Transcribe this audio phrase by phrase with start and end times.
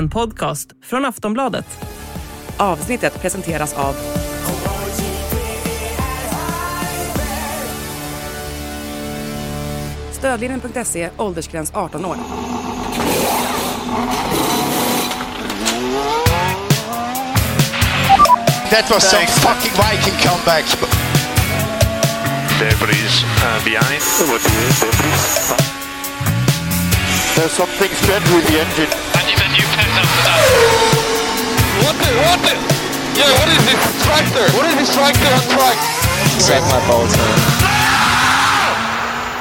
[0.00, 1.66] En podcast från Aftonbladet.
[2.56, 3.94] Avsnittet presenteras av
[10.12, 12.16] Stödlinjen.se, åldersgräns 18 år.
[18.70, 20.64] That was some fucking Viking comeback.
[22.58, 24.02] Debris uh, behind.
[27.36, 28.99] There's something strange with the engine.
[31.90, 32.54] What the, what the?
[33.18, 34.46] Yeah, what is this tractor?
[34.56, 35.78] What is this tractor on track?
[36.38, 37.38] Suck my balls, man.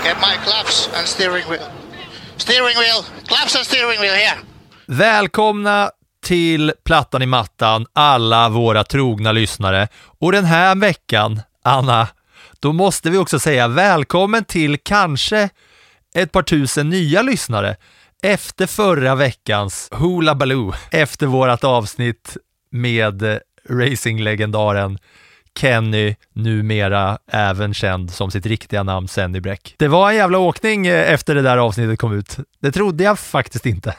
[0.03, 1.69] Get my claps and steering wheel.
[2.37, 3.03] Steering wheel.
[3.27, 4.37] Claps and steering wheel here.
[4.85, 5.91] Välkomna
[6.23, 9.87] till Plattan i mattan, alla våra trogna lyssnare.
[10.19, 12.07] Och den här veckan, Anna,
[12.59, 15.49] då måste vi också säga välkommen till kanske
[16.15, 17.75] ett par tusen nya lyssnare
[18.21, 22.37] efter förra veckans Hula Baloo, efter vårt avsnitt
[22.71, 24.97] med racinglegendaren
[25.59, 29.75] Kenny, numera även känd som sitt riktiga namn Senny Bräck.
[29.77, 32.37] Det var en jävla åkning eh, efter det där avsnittet kom ut.
[32.59, 33.95] Det trodde jag faktiskt inte.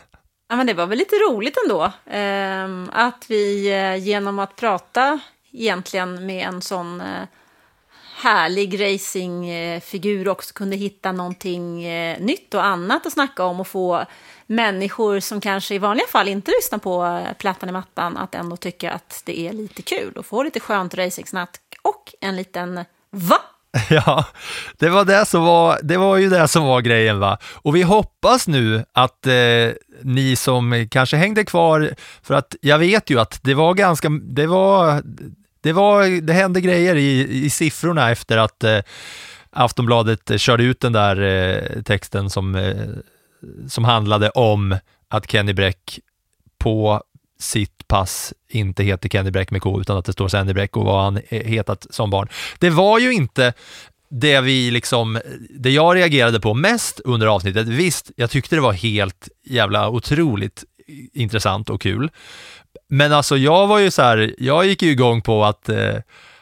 [0.49, 1.85] Ja, men det var väl lite roligt ändå.
[2.07, 5.21] Eh, att vi eh, genom att prata
[5.53, 7.07] egentligen med en sån eh,
[8.21, 14.05] härlig racingfigur också kunde hitta någonting eh, nytt och annat att snacka om och få
[14.47, 18.57] människor som kanske i vanliga fall inte lyssnar på eh, Plattan i mattan att ändå
[18.57, 23.39] tycka att det är lite kul och få lite skönt racingsnack och en liten va?
[23.91, 24.25] Ja,
[24.79, 27.39] det var det som var, det var ju det som var grejen va.
[27.55, 29.33] Och vi hoppas nu att eh,
[30.03, 34.47] ni som kanske hängde kvar, för att jag vet ju att det var ganska, det
[34.47, 35.03] var,
[35.61, 38.79] det var, det hände grejer i, i siffrorna efter att eh,
[39.51, 42.89] Aftonbladet körde ut den där eh, texten som, eh,
[43.69, 44.77] som handlade om
[45.09, 45.99] att Kenny Bräck
[46.59, 47.03] på
[47.39, 50.85] sitt pass inte heter Kenny Bräck med K utan att det står Sandy Bräck och
[50.85, 52.29] vad han hetat som barn.
[52.59, 53.53] Det var ju inte
[54.11, 57.69] det vi liksom, det jag reagerade på mest under avsnittet.
[57.69, 60.65] Visst, jag tyckte det var helt jävla otroligt
[61.13, 62.11] intressant och kul.
[62.89, 65.95] Men alltså jag var ju så här, jag gick ju igång på att eh,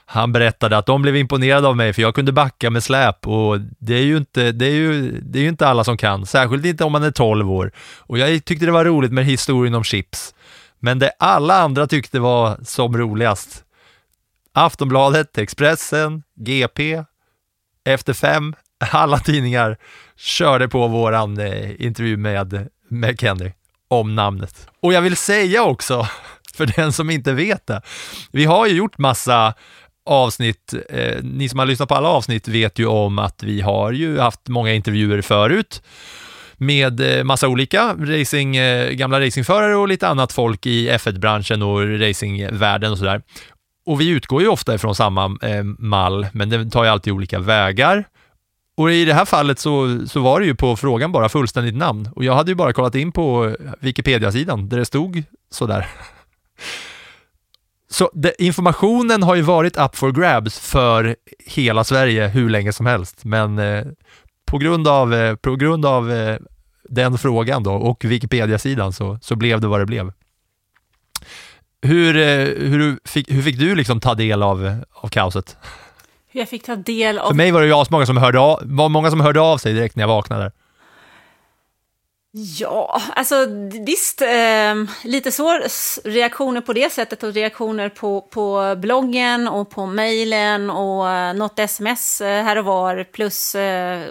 [0.06, 3.60] han berättade att de blev imponerade av mig för jag kunde backa med släp och
[3.60, 6.64] det är ju inte, det är ju, det är ju inte alla som kan, särskilt
[6.64, 7.72] inte om man är 12 år.
[7.98, 10.34] Och jag tyckte det var roligt med historien om chips.
[10.78, 13.64] Men det alla andra tyckte var som roligast,
[14.52, 17.04] Aftonbladet, Expressen, GP,
[17.84, 18.54] Efter fem,
[18.92, 19.76] alla tidningar
[20.16, 23.52] körde på våran eh, intervju med, med Kenny
[23.88, 24.68] om namnet.
[24.82, 26.08] Och jag vill säga också,
[26.54, 27.82] för den som inte vet det,
[28.30, 29.54] vi har ju gjort massa
[30.06, 33.92] avsnitt, eh, ni som har lyssnat på alla avsnitt vet ju om att vi har
[33.92, 35.82] ju haft många intervjuer förut
[36.58, 42.00] med eh, massa olika racing, eh, gamla racingförare och lite annat folk i F1-branschen och
[42.00, 43.22] racingvärlden och sådär.
[43.86, 47.38] Och vi utgår ju ofta ifrån samma eh, mall, men det tar ju alltid olika
[47.38, 48.04] vägar.
[48.78, 52.08] Och i det här fallet så, så var det ju på frågan bara fullständigt namn
[52.16, 55.86] och jag hade ju bara kollat in på Wikipedia-sidan där det stod sådär.
[57.90, 62.86] Så det, informationen har ju varit up for grabs för hela Sverige hur länge som
[62.86, 63.86] helst, men eh,
[64.46, 66.36] på grund av, eh, på grund av eh,
[66.88, 70.12] den frågan då och Wikipedia-sidan så, så blev det vad det blev.
[71.82, 75.56] Hur, eh, hur, fick, hur fick du liksom ta del av, av kaoset?
[76.38, 77.28] Jag fick ta del av...
[77.28, 79.72] För mig var det ju många som hörde av, var många som hörde av sig
[79.72, 80.52] direkt när jag vaknade.
[82.32, 83.46] Ja, alltså
[83.86, 85.60] visst, eh, lite så
[86.04, 91.58] reaktioner på det sättet och reaktioner på, på bloggen och på mejlen och eh, något
[91.58, 94.04] sms eh, här och var plus eh,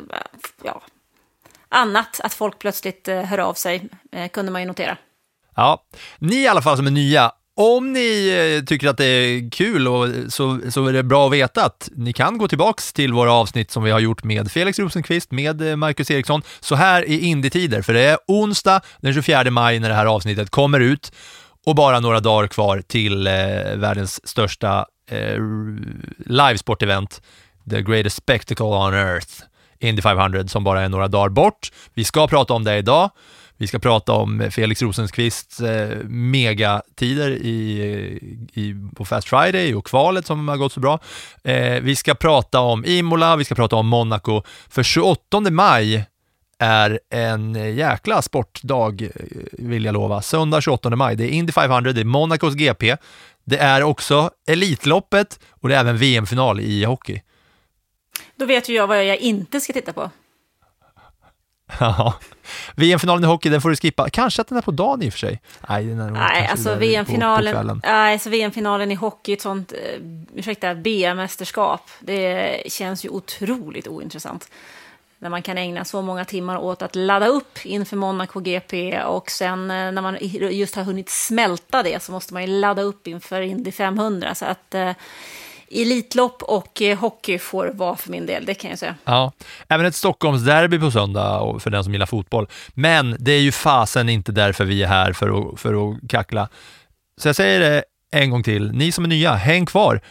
[0.64, 0.82] ja,
[1.70, 3.90] annat, att folk plötsligt eh, hör av sig,
[4.32, 4.98] kunde man ju notera.
[5.56, 5.84] Ja,
[6.18, 9.88] ni i alla fall som är nya, om ni eh, tycker att det är kul
[9.88, 13.34] och så, så är det bra att veta att ni kan gå tillbaks till våra
[13.34, 17.20] avsnitt som vi har gjort med Felix Rosenqvist, med eh, Marcus Eriksson, så här i
[17.20, 21.12] indietider, för det är onsdag den 24 maj när det här avsnittet kommer ut
[21.66, 23.34] och bara några dagar kvar till eh,
[23.76, 25.38] världens största eh,
[26.26, 27.22] livesportevent,
[27.70, 29.44] the greatest spectacle on earth,
[29.80, 31.72] Indy 500, som bara är några dagar bort.
[31.94, 33.12] Vi ska prata om det idag.
[33.58, 37.82] Vi ska prata om Felix Rosenqvists eh, megatider i,
[38.54, 41.00] i, på Fast Friday och kvalet som har gått så bra.
[41.44, 44.44] Eh, vi ska prata om Imola, vi ska prata om Monaco.
[44.70, 46.06] För 28 maj
[46.60, 49.10] är en jäkla sportdag, eh,
[49.52, 50.22] vill jag lova.
[50.22, 51.16] Söndag 28 maj.
[51.16, 52.98] Det är Indy 500, det är Monacos GP.
[53.44, 57.22] Det är också Elitloppet och det är även VM-final i hockey.
[58.36, 60.12] Då vet ju jag vad jag inte ska titta på.
[61.80, 62.14] Ja,
[62.76, 64.10] VM-finalen i hockey, den får du skippa.
[64.10, 65.42] Kanske att den är på dagen i och för sig.
[65.70, 70.02] Nej, den är nog Nej, alltså VM-finalen alltså VM-finalen i hockey, ett sånt, eh,
[70.36, 74.50] ursäkta, B-mästerskap, det känns ju otroligt ointressant.
[75.20, 79.32] När man kan ägna så många timmar åt att ladda upp inför Monaco GP och
[79.32, 80.18] sen eh, när man
[80.52, 84.36] just har hunnit smälta det så måste man ju ladda upp inför Indy 500.
[84.36, 84.92] Så att eh,
[85.72, 88.96] elitlopp och eh, hockey får vara för min del, det kan jag säga.
[89.06, 89.32] Ja,
[89.68, 92.48] även ett Stockholmsderby på söndag för den som gillar fotboll.
[92.74, 96.50] Men det är ju fasen inte därför vi är här för att, för att kackla.
[97.22, 100.02] Så jag säger det en gång till, ni som är nya, häng kvar.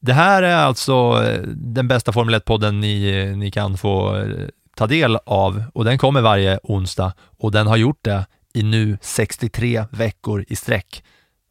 [0.00, 4.86] Det här är alltså eh, den bästa Formel 1-podden ni, ni kan få eh, ta
[4.86, 9.84] del av och den kommer varje onsdag och den har gjort det i nu 63
[9.90, 11.02] veckor i sträck.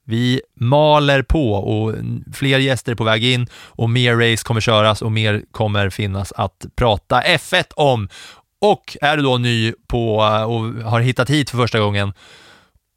[0.05, 1.95] Vi maler på och
[2.33, 6.31] fler gäster är på väg in och mer race kommer köras och mer kommer finnas
[6.31, 8.09] att prata F1 om.
[8.61, 12.13] Och är du då ny på och har hittat hit för första gången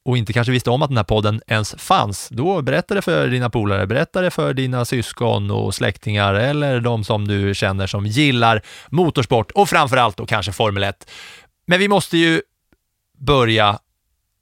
[0.06, 3.28] och inte kanske visste om att den här podden ens fanns, då berätta det för
[3.28, 8.06] dina polare, berätta det för dina syskon och släktingar eller de som du känner som
[8.06, 11.10] gillar motorsport och framförallt då kanske Formel 1.
[11.66, 12.42] Men vi måste ju
[13.18, 13.78] börja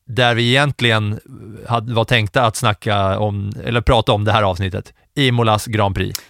[0.06, 1.20] där vi egentligen
[1.68, 6.20] hade, var tänkta att snacka om, eller prata om det här avsnittet, Imolas Grand Prix.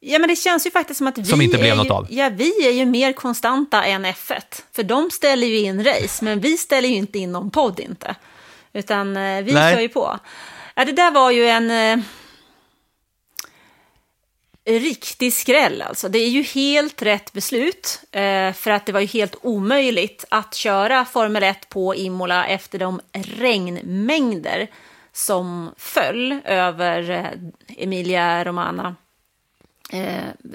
[0.00, 1.92] Ja, men det känns ju faktiskt som att vi, Som inte blev är något ju,
[1.92, 2.06] av.
[2.10, 4.40] Ja, vi är ju mer konstanta än F1.
[4.76, 8.14] För de ställer ju in race, men vi ställer ju inte in någon podd inte.
[8.72, 9.74] Utan eh, vi Nej.
[9.74, 10.18] kör ju på.
[10.74, 12.04] Ja, det där var ju en eh,
[14.68, 16.08] riktig skräll alltså.
[16.08, 18.00] Det är ju helt rätt beslut.
[18.10, 22.78] Eh, för att det var ju helt omöjligt att köra Formel 1 på Imola efter
[22.78, 24.68] de regnmängder
[25.12, 27.26] som föll över eh,
[27.82, 28.96] Emilia Romana
[29.92, 30.52] eh,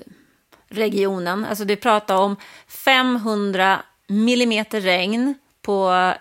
[0.68, 1.46] regionen.
[1.46, 2.36] Alltså det pratar om
[2.68, 6.14] 500 millimeter regn på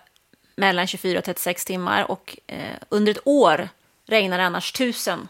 [0.57, 3.69] mellan 24 och 36 timmar och eh, under ett år
[4.07, 5.29] regnar det annars 1000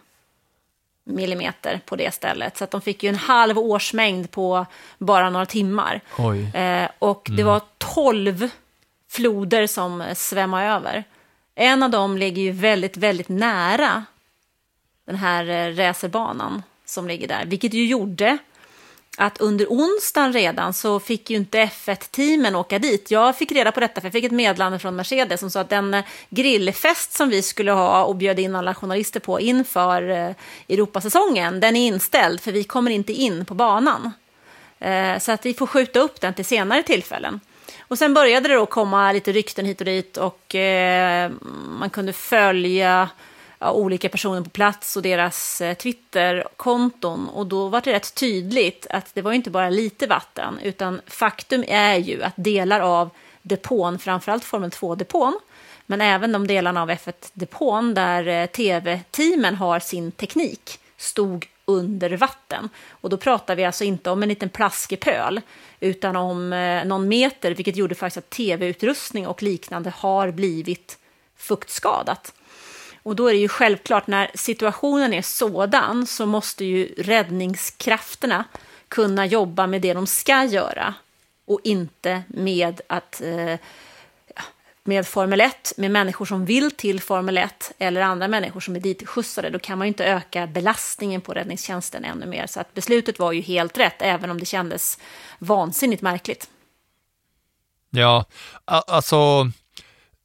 [1.04, 2.56] millimeter på det stället.
[2.56, 4.66] Så att de fick ju en halv årsmängd på
[4.98, 6.00] bara några timmar.
[6.54, 8.48] Eh, och det var 12
[9.10, 11.04] floder som svämmade över.
[11.54, 14.04] En av dem ligger ju väldigt, väldigt nära
[15.06, 18.38] den här eh, racerbanan som ligger där, vilket ju gjorde
[19.16, 23.10] att under onsdagen redan så fick ju inte F1-teamen åka dit.
[23.10, 25.68] Jag fick reda på detta för jag fick ett meddelande från Mercedes som sa att
[25.68, 30.34] den eh, grillfest som vi skulle ha och bjöd in alla journalister på inför eh,
[30.68, 34.12] Europasäsongen, den är inställd för vi kommer inte in på banan.
[34.78, 37.40] Eh, så att vi får skjuta upp den till senare tillfällen.
[37.80, 40.54] Och sen började det då komma lite rykten hit och dit och
[41.78, 43.08] man kunde följa
[43.62, 47.28] ja, olika personer på plats och deras eh, Twitterkonton.
[47.28, 51.64] Och då var det rätt tydligt att det var inte bara lite vatten, utan faktum
[51.68, 53.10] är ju att delar av
[53.42, 55.40] depån, framförallt Formel 2-depån,
[55.86, 62.68] men även de delarna av F1-depån där eh, tv-teamen har sin teknik, stod under vatten.
[62.90, 65.40] Och då pratar vi alltså inte om en liten plaskig pöl,
[65.80, 70.98] utan om eh, någon meter, vilket gjorde faktiskt att tv-utrustning och liknande har blivit
[71.36, 72.32] fuktskadat.
[73.02, 78.44] Och då är det ju självklart, när situationen är sådan så måste ju räddningskrafterna
[78.88, 80.94] kunna jobba med det de ska göra
[81.44, 83.56] och inte med att eh,
[84.84, 88.80] med Formel 1, med människor som vill till Formel 1 eller andra människor som är
[88.80, 92.46] dit skjutsade, då kan man ju inte öka belastningen på räddningstjänsten ännu mer.
[92.46, 94.98] Så att beslutet var ju helt rätt, även om det kändes
[95.38, 96.50] vansinnigt märkligt.
[97.90, 98.24] Ja,
[98.64, 99.50] alltså,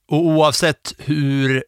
[0.08, 1.64] oavsett hur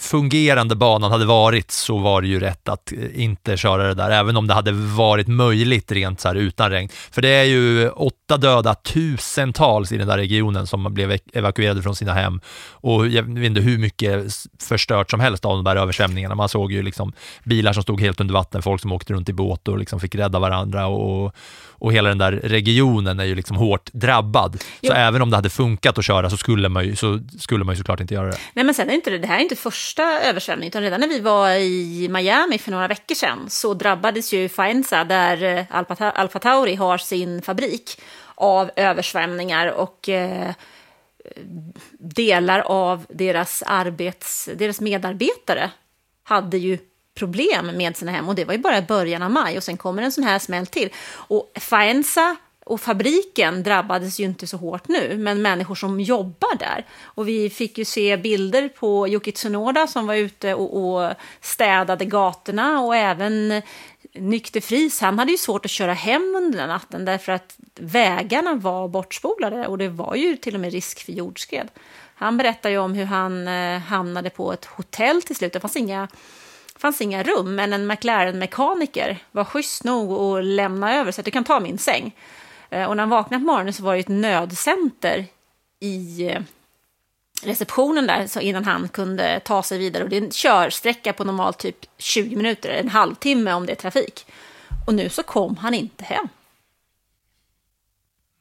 [0.00, 4.10] fungerande banan hade varit så var det ju rätt att eh, inte köra det där,
[4.10, 6.88] även om det hade varit möjligt rent så här utan regn.
[7.10, 7.90] För det är ju
[8.32, 13.08] åtta döda, tusentals i den där regionen som blev ev- evakuerade från sina hem och
[13.08, 14.26] jag vet inte hur mycket
[14.62, 16.34] förstört som helst av de där översvämningarna.
[16.34, 17.12] Man såg ju liksom
[17.44, 20.14] bilar som stod helt under vatten, folk som åkte runt i båt och liksom fick
[20.14, 21.34] rädda varandra och,
[21.68, 24.60] och hela den där regionen är ju liksom hårt drabbad.
[24.60, 24.92] Så Jo.
[24.92, 27.78] även om det hade funkat att köra så skulle man ju, så skulle man ju
[27.78, 28.36] såklart inte göra det.
[28.54, 31.08] Nej, men sen är inte det, det här är inte första översvämningen, utan redan när
[31.08, 35.64] vi var i Miami för några veckor sedan så drabbades ju Faenza, där eh,
[36.14, 38.00] Alfa Tauri har sin fabrik,
[38.42, 40.54] av översvämningar och eh,
[41.98, 45.70] delar av deras, arbets, deras medarbetare
[46.22, 46.78] hade ju
[47.14, 49.76] problem med sina hem och det var ju bara i början av maj och sen
[49.76, 50.90] kommer en sån här smäll till.
[51.12, 56.86] Och Faenza och fabriken drabbades ju inte så hårt nu, men människor som jobbar där.
[57.04, 62.04] Och vi fick ju se bilder på Yuki Tsunoda som var ute och, och städade
[62.04, 63.62] gatorna och även
[64.14, 68.54] Nykter Fris, han hade ju svårt att köra hem under den natten därför att vägarna
[68.54, 71.68] var bortspolade och det var ju till och med risk för jordskred.
[72.14, 75.52] Han berättar ju om hur han eh, hamnade på ett hotell till slut.
[75.52, 76.08] Det fanns inga,
[76.76, 81.30] fanns inga rum, men en McLaren-mekaniker var schysst nog att lämna över så att du
[81.30, 82.16] kan ta min säng.
[82.70, 85.26] Eh, och när han vaknade på morgonen så var det ett nödcenter
[85.80, 86.42] i eh,
[87.44, 90.04] receptionen där så innan han kunde ta sig vidare.
[90.04, 93.76] Och det är en körsträcka på normalt typ 20 minuter, en halvtimme om det är
[93.76, 94.26] trafik.
[94.86, 96.28] Och nu så kom han inte hem.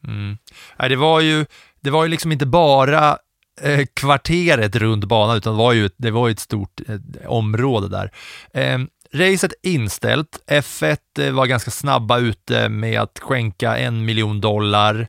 [0.08, 0.38] Mm.
[0.80, 1.46] Nej, det var ju,
[1.80, 3.18] det var ju liksom inte bara
[3.62, 7.90] eh, kvarteret runt banan, utan det var ju, det var ju ett stort eh, område
[7.90, 8.12] där.
[8.54, 8.80] Eh,
[9.14, 10.44] racet inställt.
[10.48, 15.08] F1 eh, var ganska snabba ute med att skänka en miljon dollar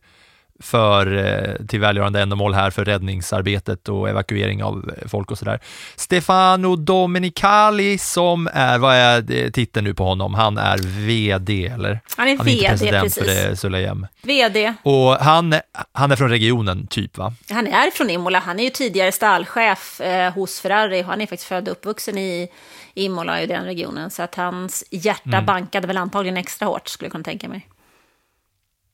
[0.62, 5.60] för, eh, till välgörande ändamål här för räddningsarbetet och evakuering av folk och sådär.
[5.96, 10.34] Stefano Domenicali som är, vad är titeln nu på honom?
[10.34, 12.00] Han är VD eller?
[12.16, 13.24] Han är han är VD, president precis.
[13.24, 14.06] för Sulayem.
[14.22, 14.74] VD.
[14.82, 15.54] Och han,
[15.92, 17.32] han är från regionen, typ va?
[17.50, 18.38] Han är från Imola.
[18.38, 21.02] Han är ju tidigare stallchef eh, hos Ferrari.
[21.02, 22.48] Han är faktiskt född och uppvuxen i
[22.94, 24.10] Imola i den regionen.
[24.10, 25.46] Så att hans hjärta Mm.
[25.46, 27.68] bankade väl antagligen extra hårt, skulle jag kunna tänka mig.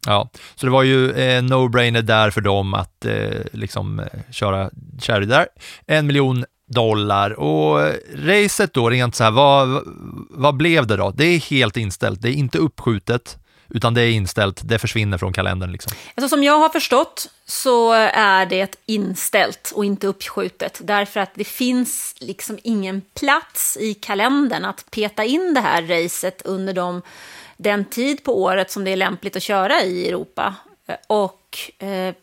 [0.06, 4.70] Ja, så det var ju eh, no-brainer där för dem att eh, liksom eh, köra
[5.00, 5.46] charity där.
[5.86, 9.82] En miljon dollar och eh, racet då, rent så här, vad,
[10.30, 11.10] vad blev det då?
[11.10, 13.38] Det är helt inställt, det är inte uppskjutet,
[13.68, 15.92] utan det är inställt, det försvinner från kalendern liksom.
[16.14, 20.80] Alltså, som jag har förstått så är det inställt och inte uppskjutet.
[20.84, 26.42] Därför att det finns liksom ingen plats i kalendern att peta in det här racet
[26.44, 27.02] under de,
[27.58, 30.54] den tid på året som det är lämpligt att köra i Europa.
[31.06, 32.14] Och eh,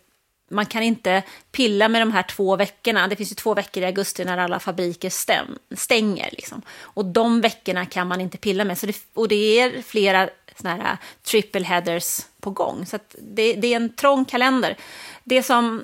[0.50, 3.08] man kan inte pilla med de här två veckorna.
[3.08, 6.30] Det finns ju två veckor i augusti när alla fabriker stäm, stänger.
[6.32, 6.62] Liksom.
[6.80, 8.78] Och de veckorna kan man inte pilla med.
[8.78, 12.86] Så det, och det är flera såna här eh, triple headers på gång.
[12.86, 14.78] Så att det, det är en trång kalender.
[15.24, 15.84] Det som...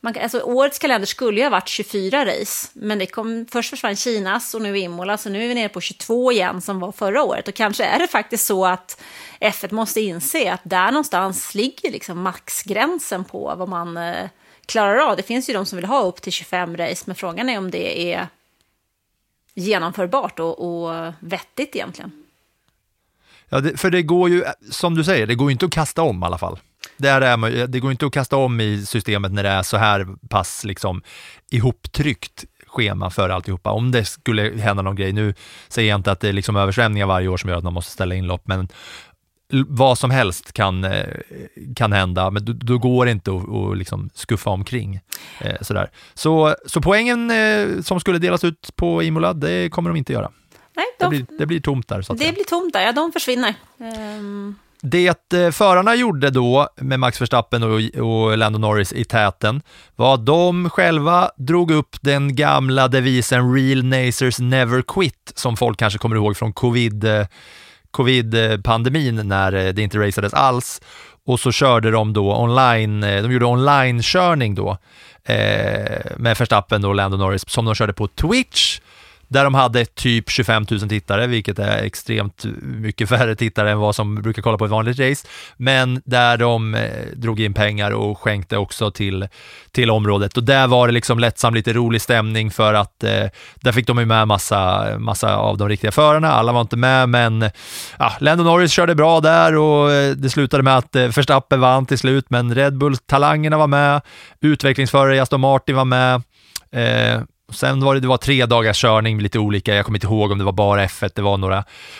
[0.00, 3.96] Man, alltså, årets kalender skulle ju ha varit 24 race, men det kom, först försvann
[3.96, 7.22] Kinas och nu Imola, så nu är vi nere på 22 igen som var förra
[7.22, 7.48] året.
[7.48, 9.00] Och kanske är det faktiskt så att
[9.40, 14.28] F1 måste inse att där någonstans ligger liksom maxgränsen på vad man eh,
[14.66, 15.16] klarar av.
[15.16, 17.70] Det finns ju de som vill ha upp till 25 race, men frågan är om
[17.70, 18.28] det är
[19.54, 22.12] genomförbart och, och vettigt egentligen.
[23.48, 25.72] Ja, det, för det går ju, eh, som du säger, det går ju inte att
[25.72, 26.58] kasta om i alla fall.
[26.98, 29.76] Där är man, det går inte att kasta om i systemet när det är så
[29.76, 31.02] här pass liksom,
[31.50, 33.70] ihoptryckt schema för alltihopa.
[33.70, 35.34] Om det skulle hända någon grej, nu
[35.68, 37.92] säger jag inte att det är liksom översvämningar varje år som gör att man måste
[37.92, 38.68] ställa in lopp, men
[39.68, 41.06] vad som helst kan, eh,
[41.76, 45.00] kan hända, men då, då går det inte att, att liksom skuffa omkring.
[45.40, 45.90] Eh, sådär.
[46.14, 50.30] Så, så poängen eh, som skulle delas ut på Imola, det kommer de inte göra.
[50.76, 52.02] Nej, Det de, blir, det blir tomt där.
[52.02, 52.30] Så att säga.
[52.30, 53.54] det blir tomt där, ja, de försvinner.
[53.80, 59.62] Ehm, det eh, förarna gjorde då med Max Verstappen och, och Lando Norris i täten
[59.96, 65.78] var att de själva drog upp den gamla devisen “Real Nacers Never Quit” som folk
[65.78, 67.26] kanske kommer ihåg från covid, eh,
[67.90, 70.80] covid-pandemin när eh, det inte raceades alls.
[71.26, 74.78] Och så körde de då online, de gjorde online-körning då
[75.24, 78.80] eh, med Verstappen och Lando Norris som de körde på Twitch
[79.28, 83.94] där de hade typ 25 000 tittare, vilket är extremt mycket färre tittare än vad
[83.94, 88.18] som brukar kolla på ett vanligt race, men där de eh, drog in pengar och
[88.18, 89.28] skänkte också till,
[89.72, 90.36] till området.
[90.36, 93.98] Och där var det liksom lättsam, lite rolig stämning för att eh, där fick de
[93.98, 96.32] ju med massa, massa av de riktiga förarna.
[96.32, 97.50] Alla var inte med, men
[97.98, 101.86] ja, Lando Norris körde bra där och eh, det slutade med att eh, Verstappen vann
[101.86, 104.00] till slut, men Red Bull-talangerna var med,
[104.40, 106.14] utvecklingsförare i Aston Martin var med,
[106.72, 109.74] eh, Sen var det, det var tre dagars körning, lite olika.
[109.74, 111.56] Jag kommer inte ihåg om det var bara F1, det var några,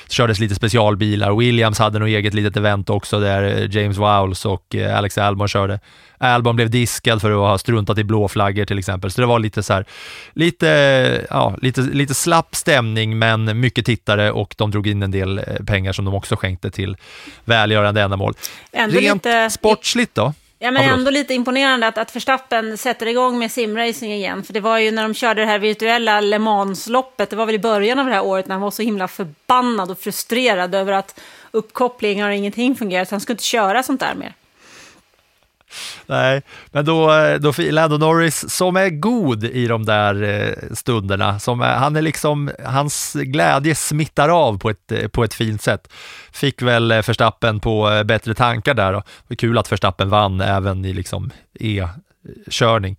[0.07, 1.37] det kördes lite specialbilar.
[1.37, 5.49] Williams hade något eget litet event också där eh, James Wowles och eh, Alex Albon
[5.49, 5.81] körde.
[6.19, 9.11] Albon blev diskad för att ha struntat i blå flaggor till exempel.
[9.11, 9.85] Så det var lite så här,
[10.35, 15.39] lite, ja, lite, lite slapp stämning men mycket tittare och de drog in en del
[15.39, 16.97] eh, pengar som de också skänkte till
[17.45, 18.35] välgörande ändamål.
[18.73, 20.33] Ändå Rent lite- sportsligt då?
[20.61, 24.43] Ja, men ändå lite imponerande att, att Verstappen sätter igång med simracing igen.
[24.45, 27.55] För det var ju när de körde det här virtuella Le Mans-loppet, det var väl
[27.55, 30.93] i början av det här året när han var så himla förbannad och frustrerad över
[30.93, 34.35] att uppkopplingar och ingenting fungerar, så han skulle inte köra sånt där mer.
[36.07, 37.11] Nej, men då,
[37.41, 41.97] då fick Lando Norris som är god i de där eh, stunderna, som är, han
[41.97, 45.89] är liksom, hans glädje smittar av på ett, eh, på ett fint sätt.
[46.33, 50.41] Fick väl eh, Verstappen på eh, bättre tankar där det var kul att Verstappen vann
[50.41, 52.97] även i liksom E-körning.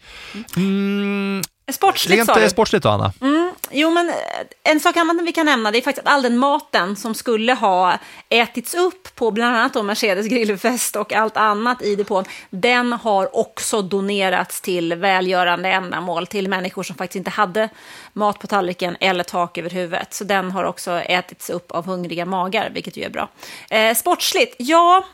[0.55, 2.49] Mm, Sportsligt rent sa eh, du?
[2.49, 3.13] sportsligt då, Anna?
[3.21, 3.38] Mm,
[3.71, 4.15] Jo, men eh,
[4.63, 7.53] en sak annat vi kan nämna det är faktiskt att all den maten som skulle
[7.53, 7.97] ha
[8.29, 13.37] ätits upp på bland annat då Mercedes grillfest och allt annat i depån, den har
[13.37, 17.69] också donerats till välgörande ändamål, till människor som faktiskt inte hade
[18.13, 20.13] mat på tallriken eller tak över huvudet.
[20.13, 23.29] Så den har också ätits upp av hungriga magar, vilket ju är bra.
[23.69, 25.05] Eh, sportsligt, ja,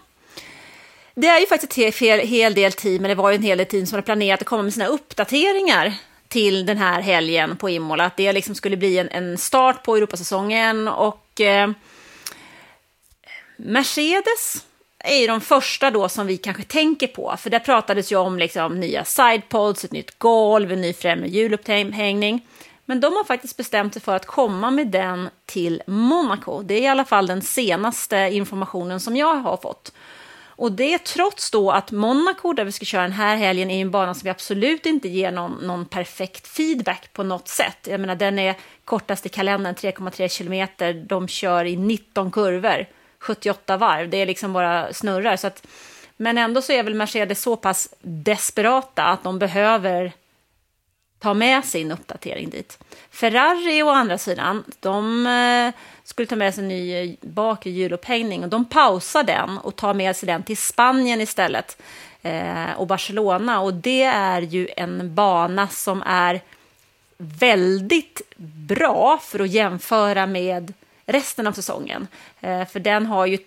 [1.15, 3.57] det är ju faktiskt en hel, hel del team, eller det var ju en hel
[3.57, 5.93] del team som hade planerat att komma med sina uppdateringar
[6.35, 8.05] till den här helgen på Imola.
[8.05, 11.69] Att det liksom skulle bli en, en start på Europasäsongen och eh,
[13.57, 14.65] Mercedes
[14.99, 17.35] är ju de första då som vi kanske tänker på.
[17.39, 22.47] För där pratades ju om liksom nya sidepods, ett nytt golv, en ny främre hjulupphängning.
[22.85, 26.61] Men de har faktiskt bestämt sig för att komma med den till Monaco.
[26.61, 29.91] Det är i alla fall den senaste informationen som jag har fått.
[30.57, 33.91] Och det trots då att Monaco, där vi ska köra den här helgen, är en
[33.91, 37.77] bana som vi absolut inte ger någon, någon perfekt feedback på något sätt.
[37.87, 40.93] Jag menar, den är kortast i kalendern, 3,3 kilometer.
[40.93, 42.85] De kör i 19 kurvor,
[43.19, 44.09] 78 varv.
[44.09, 45.35] Det är liksom bara snurrar.
[45.35, 45.67] Så att,
[46.17, 50.11] men ändå så är väl Mercedes så pass desperata att de behöver
[51.25, 52.77] ta med sin uppdatering dit.
[53.09, 58.43] Ferrari å andra sidan, de eh, skulle ta med sig en ny eh, bakre hjulupphängning
[58.43, 61.81] och de pausar den och tar med sig den till Spanien istället
[62.21, 66.41] eh, och Barcelona och det är ju en bana som är
[67.17, 68.21] väldigt
[68.67, 70.73] bra för att jämföra med
[71.05, 72.07] resten av säsongen.
[72.41, 73.37] Eh, för den har ju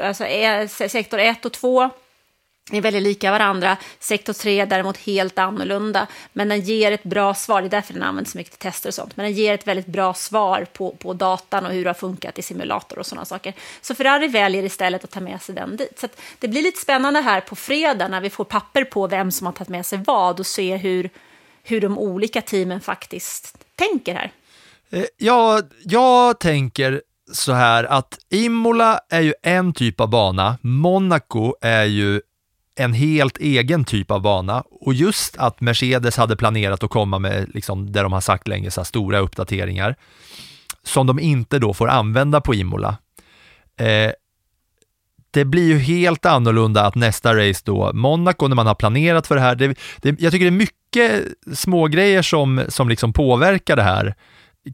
[0.00, 1.90] alltså, eh, sektor 1 och 2
[2.78, 3.76] är väldigt lika varandra.
[3.98, 7.62] Sektor 3 är däremot helt annorlunda, men den ger ett bra svar.
[7.62, 9.16] Det är därför den används så mycket till tester och sånt.
[9.16, 12.38] Men den ger ett väldigt bra svar på, på datan och hur det har funkat
[12.38, 13.54] i simulator och sådana saker.
[13.80, 15.98] Så Ferrari väljer istället att ta med sig den dit.
[15.98, 16.08] Så
[16.38, 19.52] det blir lite spännande här på fredag när vi får papper på vem som har
[19.52, 21.10] tagit med sig vad och ser hur,
[21.62, 24.32] hur de olika teamen faktiskt tänker här.
[24.90, 31.54] Eh, ja, jag tänker så här att Imola är ju en typ av bana, Monaco
[31.60, 32.20] är ju
[32.80, 34.64] en helt egen typ av bana.
[34.70, 38.70] Och just att Mercedes hade planerat att komma med, liksom, där de har sagt länge,
[38.70, 39.96] så stora uppdateringar
[40.82, 42.96] som de inte då får använda på Imola.
[43.76, 44.12] Eh,
[45.30, 49.34] det blir ju helt annorlunda att nästa race då, Monaco, när man har planerat för
[49.34, 53.82] det här, det, det, jag tycker det är mycket smågrejer som, som liksom påverkar det
[53.82, 54.14] här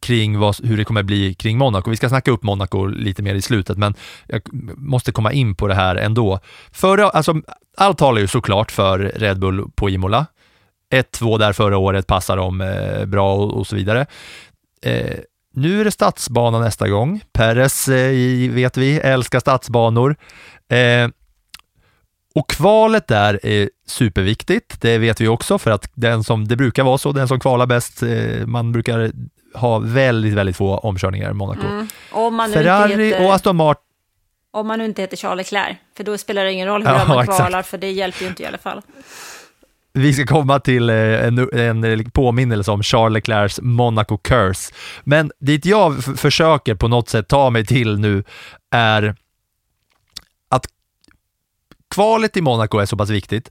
[0.01, 1.91] kring vad, hur det kommer bli kring Monaco.
[1.91, 3.95] Vi ska snacka upp Monaco lite mer i slutet, men
[4.27, 4.43] jag
[4.77, 6.41] måste komma in på det här ändå.
[6.73, 7.35] Förra, alltså,
[7.77, 10.27] allt talar ju såklart för Red Bull på Imola.
[10.95, 14.07] 1-2 där förra året passar dem eh, bra och, och, så vidare.
[14.83, 15.19] Eh,
[15.55, 17.21] nu är det stadsbana nästa gång.
[17.33, 20.17] Peres eh, vet vi, älskar stadsbanor.
[20.69, 21.09] Eh,
[22.35, 26.85] och kvalet där är superviktigt, det vet vi också, för att den som, det brukar
[26.85, 29.13] vara så, den som kvalar bäst, eh, man brukar
[29.57, 31.67] ha väldigt, väldigt få omkörningar i Monaco.
[31.67, 31.89] Mm.
[32.53, 33.83] Ferrari heter, och Aston Martin.
[34.51, 37.05] Om man nu inte heter Charles Leclerc, för då spelar det ingen roll hur ja,
[37.09, 38.83] man kvalar, för det hjälper ju inte i alla fall.
[39.93, 44.75] Vi ska komma till eh, en, en påminnelse om Charles Leclercs Monaco Curse.
[45.05, 48.25] Men dit jag försöker på något sätt ta mig till nu
[48.71, 49.17] är
[50.49, 50.67] att
[51.95, 53.51] kvalet i Monaco är så pass viktigt.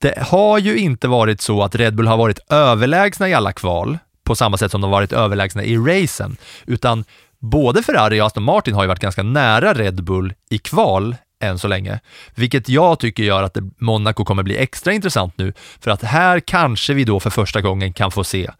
[0.00, 3.98] Det har ju inte varit så att Red Bull har varit överlägsna i alla kval
[4.28, 6.36] på samma sätt som de varit överlägsna i racen,
[6.66, 7.04] utan
[7.38, 11.58] både Ferrari och Aston Martin har ju varit ganska nära Red Bull i kval än
[11.58, 12.00] så länge,
[12.34, 16.94] vilket jag tycker gör att Monaco kommer bli extra intressant nu, för att här kanske
[16.94, 18.50] vi då för första gången kan få se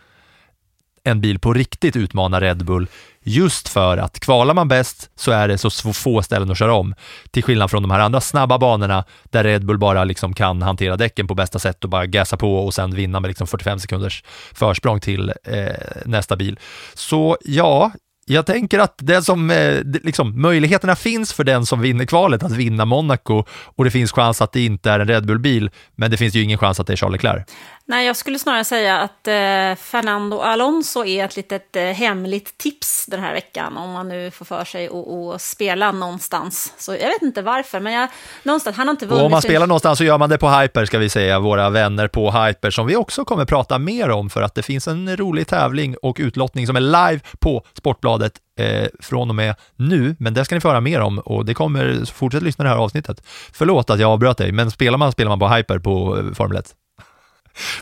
[1.09, 2.87] en bil på riktigt utmana Red Bull
[3.23, 6.95] just för att kvalar man bäst så är det så få ställen att köra om.
[7.31, 10.97] Till skillnad från de här andra snabba banorna där Red Bull bara liksom kan hantera
[10.97, 14.25] däcken på bästa sätt och bara gasa på och sen vinna med liksom 45 sekunders
[14.53, 15.73] försprång till eh,
[16.05, 16.59] nästa bil.
[16.95, 17.93] Så ja,
[18.31, 22.53] jag tänker att det som, eh, liksom, möjligheterna finns för den som vinner kvalet att
[22.53, 26.17] vinna Monaco och det finns chans att det inte är en Red Bull-bil, men det
[26.17, 27.47] finns ju ingen chans att det är Charles Leclerc.
[27.91, 33.07] Nej, jag skulle snarare säga att eh, Fernando Alonso är ett litet eh, hemligt tips
[33.07, 36.75] den här veckan, om man nu får för sig att spela någonstans.
[36.79, 38.09] Så jag vet inte varför, men jag,
[38.43, 39.21] någonstans, han har inte vunnit.
[39.21, 41.71] Och om man spelar någonstans så gör man det på Hyper, ska vi säga, våra
[41.71, 45.17] vänner på Hyper, som vi också kommer prata mer om, för att det finns en
[45.17, 50.35] rolig tävling och utlottning som är live på Sportbladet eh, från och med nu, men
[50.35, 53.23] det ska ni få höra mer om och det kommer, fortsätt lyssna det här avsnittet.
[53.53, 56.57] Förlåt att jag avbröt dig, men spelar man spelar man på Hyper på eh, Formel
[56.57, 56.75] 1.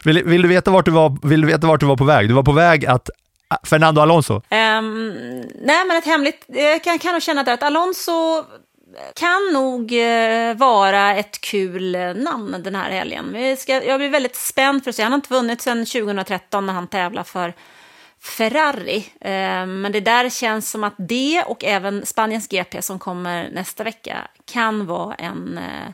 [0.05, 2.29] Vill, vill, du veta vart du var, vill du veta vart du var på väg?
[2.29, 3.11] Du var på väg att
[3.49, 4.35] ah, Fernando Alonso?
[4.35, 5.09] Um,
[5.55, 8.45] nej, men ett hemligt, jag kan, kan nog känna att Alonso
[9.15, 13.57] kan nog eh, vara ett kul eh, namn den här helgen.
[13.57, 15.03] Ska, jag blir väldigt spänd för att se.
[15.03, 17.55] Han har inte vunnit sedan 2013 när han tävlar för
[18.21, 19.07] Ferrari.
[19.21, 23.85] Ehm, men det där känns som att det och även Spaniens GP som kommer nästa
[23.85, 25.93] vecka kan vara en eh,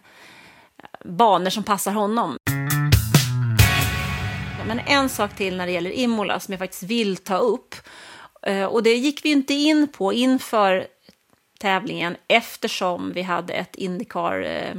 [1.05, 2.37] banor som passar honom.
[4.67, 7.75] Men en sak till när det gäller Imola som jag faktiskt vill ta upp.
[8.43, 10.87] Eh, och det gick vi inte in på inför
[11.59, 14.75] tävlingen eftersom vi hade ett Indycar, eh,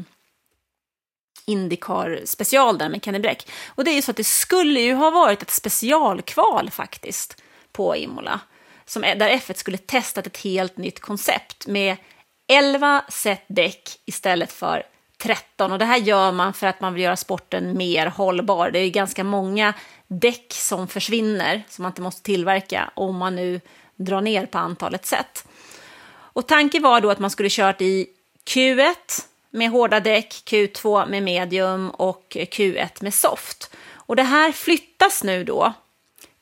[1.46, 3.50] Indycar special där med Kenny Bräck.
[3.68, 7.42] Och det är ju så att det skulle ju ha varit ett specialkval faktiskt
[7.72, 8.40] på Imola.
[8.86, 11.98] Som, där F1 skulle testat ett helt nytt koncept med
[12.48, 14.84] 11 set däck istället för
[15.24, 15.72] 13.
[15.72, 18.72] Och det här gör man för att man vill göra sporten mer hållbar.
[18.72, 19.74] Det är ganska många
[20.08, 23.62] däck som försvinner som man inte måste tillverka om man nu
[23.96, 25.48] drar ner på antalet sätt.
[26.08, 28.08] Och tanken var då att man skulle kört i
[28.46, 28.96] Q1
[29.50, 33.76] med hårda däck, Q2 med medium och Q1 med soft.
[33.94, 35.74] Och det här flyttas nu då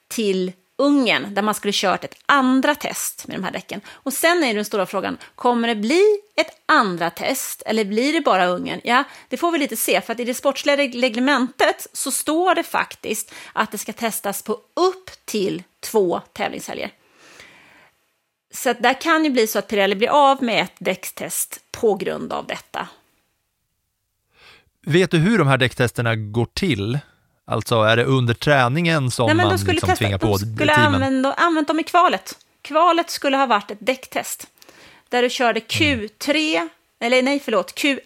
[0.08, 3.82] till Ungern där man skulle kört ett andra test med de här däcken.
[3.88, 6.04] Och sen är den stora frågan, kommer det bli
[6.36, 8.82] ett andra test eller blir det bara Ungern?
[8.84, 12.64] Ja, det får vi lite se, för att i det sportsliga reglementet så står det
[12.64, 16.92] faktiskt att det ska testas på upp till två tävlingshelger.
[18.54, 21.96] Så att där kan ju bli så att Pirelli blir av med ett däckstest på
[21.96, 22.88] grund av detta.
[24.86, 27.00] Vet du hur de här däcktesterna går till?
[27.46, 30.94] Alltså är det under träningen som Nej, man liksom testa, tvingar på de skulle teamen?
[31.04, 32.38] Använda, använt dem i kvalet.
[32.62, 34.48] Kvalet skulle ha varit ett däcktest.
[35.10, 38.00] Där du körde Q3, eller nej förlåt, Q1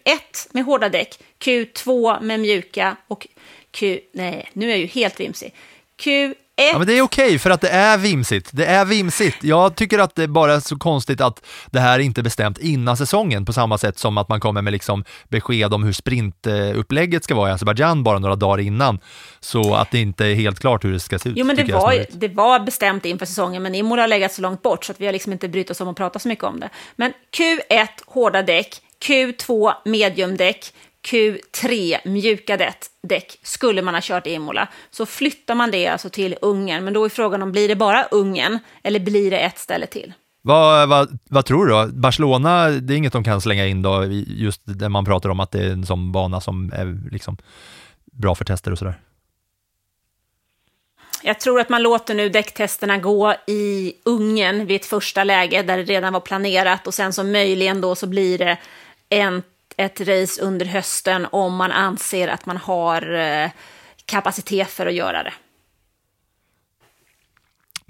[0.52, 3.28] med hårda däck, Q2 med mjuka och
[3.72, 4.00] Q...
[4.14, 5.54] Nej, nu är jag ju helt vimsig.
[6.00, 8.50] Q1 Ja, men det är okej för att det är vimsigt.
[8.54, 9.44] Det är vimsigt.
[9.44, 12.98] Jag tycker att det bara är så konstigt att det här inte är bestämt innan
[12.98, 17.36] säsongen på samma sätt som att man kommer med liksom besked om hur sprintupplägget ska
[17.36, 19.00] vara i Azerbajdzjan bara några dagar innan.
[19.40, 21.38] Så att det inte är helt klart hur det ska se ut.
[21.38, 24.42] Jo, men det jag var, det var bestämt inför säsongen, men Imola har legat så
[24.42, 26.46] långt bort så att vi har liksom inte brytt oss om att prata så mycket
[26.46, 26.70] om det.
[26.96, 30.74] Men Q1 hårda däck, Q2 mediumdäck,
[31.06, 32.58] Q3 mjuka
[33.04, 34.68] däck, skulle man ha kört i Imola.
[34.92, 38.04] Så flyttar man det alltså till Ungern, men då är frågan om blir det bara
[38.04, 40.14] Ungern eller blir det ett ställe till?
[40.42, 41.88] Vad, vad, vad tror du då?
[41.88, 45.52] Barcelona, det är inget de kan slänga in då, just där man pratar om att
[45.52, 47.38] det är en sån bana som är liksom
[48.12, 49.00] bra för tester och sådär.
[51.24, 55.78] Jag tror att man låter nu däcktesterna gå i Ungern vid ett första läge där
[55.78, 58.58] det redan var planerat och sen så möjligen då så blir det
[59.10, 59.44] en,
[59.78, 63.52] ett race under hösten om man anser att man har eh,
[64.06, 65.34] kapacitet för att göra det.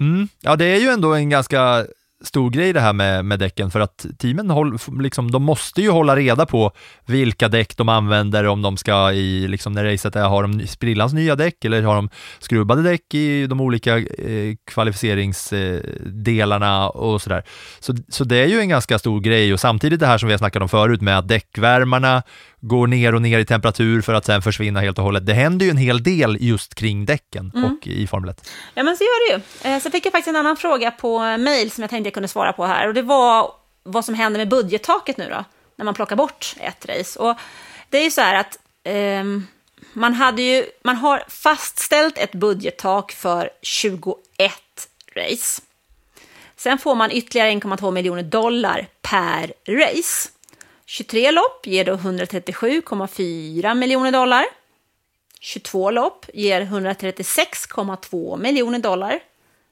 [0.00, 0.28] Mm.
[0.40, 1.86] Ja, det är ju ändå en ganska
[2.24, 5.90] stor grej det här med, med däcken för att teamen håll, liksom, de måste ju
[5.90, 6.72] hålla reda på
[7.06, 11.12] vilka däck de använder om de ska i, liksom när racet är, har de sprillans
[11.12, 17.44] nya däck eller har de skrubbade däck i de olika eh, kvalificeringsdelarna eh, och sådär.
[17.80, 20.32] Så, så det är ju en ganska stor grej och samtidigt det här som vi
[20.32, 22.22] har snackat om förut med att däckvärmarna
[22.68, 25.26] går ner och ner i temperatur för att sen försvinna helt och hållet.
[25.26, 27.64] Det händer ju en hel del just kring däcken Mm.
[27.72, 28.50] och i Formel 1.
[28.74, 29.70] Ja, men så gör det ju.
[29.74, 32.28] Eh, Så fick jag faktiskt en annan fråga på mail som jag tänkte jag kunde
[32.28, 32.88] svara på här.
[32.88, 33.50] Och det var
[33.82, 35.44] vad som händer med budgettaket nu då,
[35.76, 37.18] när man plockar bort ett race.
[37.18, 37.36] Och
[37.90, 39.46] det är ju så här att ehm,
[39.92, 44.52] man, hade ju, man har fastställt ett budgettak för 21
[45.16, 45.62] race.
[46.56, 50.28] Sen får man ytterligare 1,2 miljoner dollar per race.
[50.86, 54.44] 23 lopp ger då 137,4 miljoner dollar.
[55.40, 59.20] 22 lopp ger 136,2 miljoner dollar.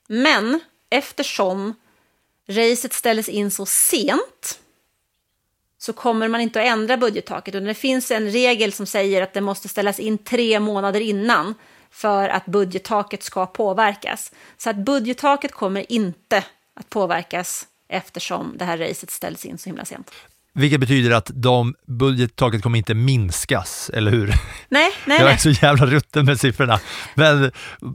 [0.06, 1.74] Men eftersom
[2.48, 4.60] racet ställdes in så sent
[5.78, 7.54] så kommer man inte att ändra budgettaket.
[7.54, 11.54] Och det finns en regel som säger att det måste ställas in tre månader innan
[11.90, 14.32] för att budgettaket ska påverkas.
[14.56, 19.84] Så att budgettaket kommer inte att påverkas eftersom det här racet ställs in så himla
[19.84, 20.10] sent.
[20.56, 24.34] Vilket betyder att de budgettaket kommer inte minskas, eller hur?
[24.68, 26.80] Nej, nej, Jag är så jävla rutten med siffrorna.
[27.14, 27.50] Men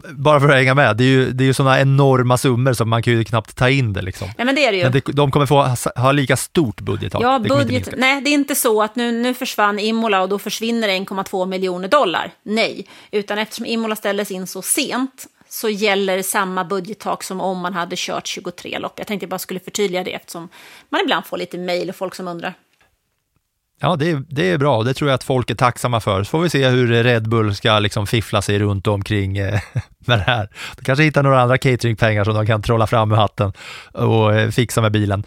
[0.10, 2.90] bara för att hänga med, det är ju, det är ju sådana enorma summor som
[2.90, 4.28] man kan ju knappt ta in det liksom.
[4.38, 4.84] Nej, men det är det ju.
[4.84, 7.22] Men det, de kommer få ha, lika stort budgettak.
[7.24, 10.88] Ja, budget, nej, det är inte så att nu, nu försvann Imola och då försvinner
[10.88, 12.32] 1,2 miljoner dollar.
[12.44, 17.74] Nej, utan eftersom Imola ställdes in så sent så gäller samma budgettak som om man
[17.74, 18.94] hade kört 23 lopp.
[18.96, 20.50] Jag tänkte jag bara skulle förtydliga det eftersom
[20.90, 22.54] man ibland får lite mejl och folk som undrar.
[23.82, 26.24] Ja, det är, det är bra och det tror jag att folk är tacksamma för.
[26.24, 29.60] Så får vi se hur Red Bull ska liksom fiffla sig runt omkring eh,
[30.00, 30.50] med det här.
[30.76, 33.54] De kanske hittar några andra cateringpengar som de kan trolla fram ur hatten
[33.94, 35.24] och eh, fixa med bilen.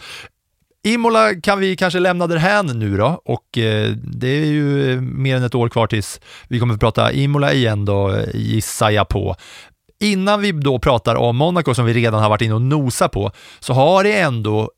[0.85, 5.37] Imola kan vi kanske lämna därhän nu då och eh, det är ju eh, mer
[5.37, 9.09] än ett år kvar tills vi kommer att prata Imola igen då, eh, gissar jag
[9.09, 9.37] på
[10.03, 13.31] innan vi då pratar om Monaco som vi redan har varit inne och nosa på,
[13.61, 14.71] så har det ändå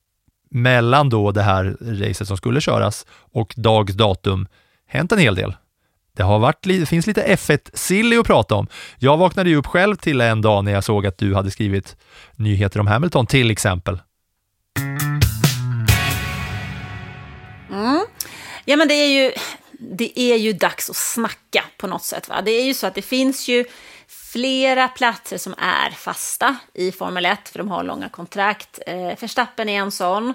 [0.50, 4.48] mellan då det här racet som skulle köras och dags datum
[4.86, 5.54] hänt en hel del.
[6.16, 8.66] Det har varit, det finns lite F1-silly att prata om.
[8.98, 11.96] Jag vaknade ju upp själv till en dag när jag såg att du hade skrivit
[12.36, 13.98] nyheter om Hamilton till exempel.
[17.70, 18.06] Mm.
[18.64, 19.32] Ja, men det är ju
[19.78, 22.28] det är ju dags att snacka på något sätt.
[22.28, 22.42] Va?
[22.44, 23.64] Det är ju så att det finns ju
[24.34, 28.78] flera platser som är fasta i Formel 1, för de har långa kontrakt.
[28.86, 30.34] Eh, Verstappen är en sån.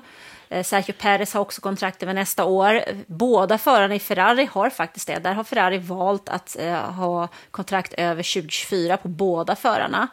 [0.50, 2.82] Eh, Sergio Perez har också kontrakt över nästa år.
[3.08, 5.20] Båda förarna i Ferrari har faktiskt det.
[5.20, 10.08] Där har Ferrari valt att eh, ha kontrakt över 2024 på båda förarna.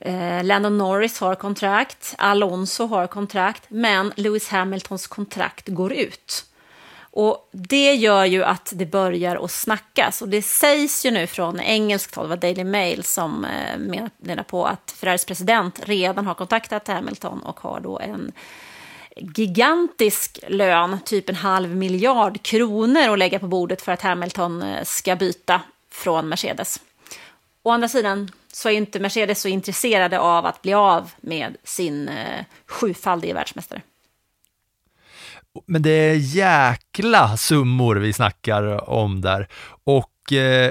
[0.00, 6.44] Eh, Landon Norris har kontrakt, Alonso har kontrakt, men Lewis Hamiltons kontrakt går ut.
[7.14, 10.22] Och det gör ju att det börjar att snackas.
[10.22, 14.42] Och det sägs ju nu från engelskt håll, det var Daily Mail som eh, menar
[14.42, 18.32] på att Ferraris president redan har kontaktat Hamilton och har då en
[19.16, 24.84] gigantisk lön, typ en halv miljard kronor att lägga på bordet för att Hamilton eh,
[24.84, 26.80] ska byta från Mercedes.
[27.62, 32.08] Å andra sidan så är inte Mercedes så intresserade av att bli av med sin
[32.08, 33.82] eh, sjufaldige världsmästare.
[35.66, 39.48] Men det är jäkla summor vi snackar om där.
[39.84, 40.70] Och eh,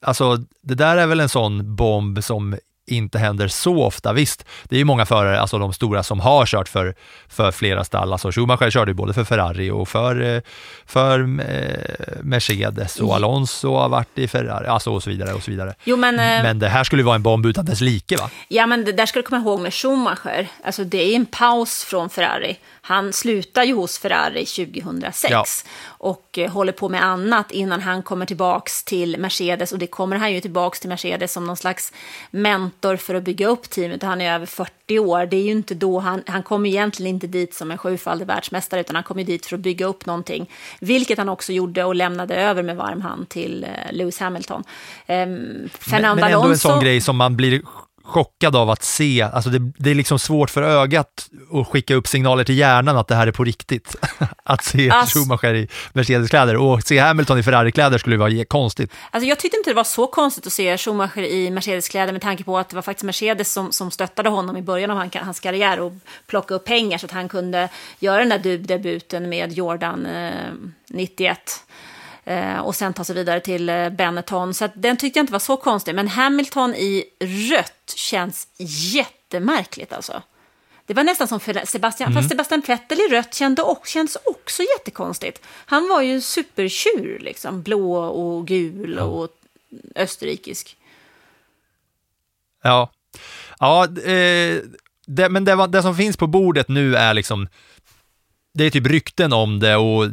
[0.00, 2.56] alltså, det där är väl en sån bomb som
[2.86, 4.12] inte händer så ofta.
[4.12, 6.94] Visst, det är ju många förare, alltså de stora, som har kört för,
[7.28, 8.12] för flera stall.
[8.12, 10.42] Alltså Schumacher körde ju både för Ferrari och för, eh,
[10.86, 15.32] för eh, Mercedes och Alonso har varit i Ferrari, alltså och så vidare.
[15.32, 15.74] och så vidare.
[15.84, 18.30] Jo, men, eh, men det här skulle ju vara en bomb utan dess like va?
[18.48, 20.48] Ja, men det där ska du komma ihåg med Schumacher.
[20.64, 22.58] Alltså det är en paus från Ferrari.
[22.80, 25.44] Han slutar ju hos Ferrari 2006 ja.
[25.86, 29.72] och eh, håller på med annat innan han kommer tillbaks till Mercedes.
[29.72, 31.92] Och det kommer han ju tillbaks till Mercedes som någon slags
[32.30, 34.02] mentor för att bygga upp teamet.
[34.02, 35.26] Han är över 40 år.
[35.26, 38.80] Det är ju inte då han, han kommer egentligen inte dit som en sjufaldig världsmästare,
[38.80, 40.50] utan han kommer dit för att bygga upp någonting.
[40.80, 44.60] Vilket han också gjorde och lämnade över med varm hand till eh, Lewis Hamilton.
[44.60, 44.66] Um,
[45.06, 47.62] men, men ändå en sån grej som man blir
[48.06, 52.06] chockad av att se, alltså det, det, är liksom svårt för ögat att skicka upp
[52.06, 53.96] signaler till hjärnan att det här är på riktigt.
[54.44, 58.92] att se alltså, Schumacher i Mercedes-kläder och se Hamilton i Ferrari-kläder skulle vara konstigt.
[59.10, 62.44] Alltså jag tyckte inte det var så konstigt att se Schumacher i Mercedes-kläder med tanke
[62.44, 65.80] på att det var faktiskt Mercedes som, som stöttade honom i början av hans karriär
[65.80, 65.92] och
[66.26, 70.32] plockade upp pengar så att han kunde göra den där debuten med Jordan eh,
[70.88, 71.65] 91 eh,
[72.60, 74.54] och sen ta sig vidare till eh, Benetton.
[74.54, 75.94] Så den tyckte jag inte var så konstig.
[75.94, 77.04] Men Hamilton i
[77.50, 78.48] rött känns
[78.94, 80.22] jättemärkligt alltså.
[80.86, 82.22] Det var nästan som för Sebastian, mm.
[82.22, 85.42] fast Sebastian Vettel i rött kände också, känns också jättekonstigt.
[85.46, 89.28] Han var ju supertjur, liksom, blå och gul och
[89.94, 90.76] österrikisk.
[92.62, 92.90] Ja,
[93.58, 94.62] ja eh,
[95.06, 97.48] det, men det, det, som finns på bordet nu är liksom
[98.56, 100.04] det är typ rykten om det och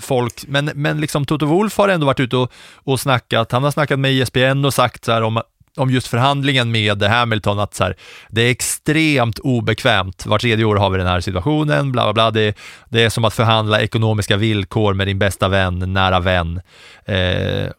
[0.00, 3.70] folk, men, men liksom Toto Wolf har ändå varit ute och, och snackat, han har
[3.70, 5.42] snackat med ISBN och sagt så här om,
[5.76, 7.96] om just förhandlingen med Hamilton, att så här,
[8.28, 10.26] det är extremt obekvämt.
[10.26, 12.30] Var tredje år har vi den här situationen, bla bla bla.
[12.30, 12.56] Det,
[12.88, 16.60] det är som att förhandla ekonomiska villkor med din bästa vän, nära vän.
[17.04, 17.70] Eh,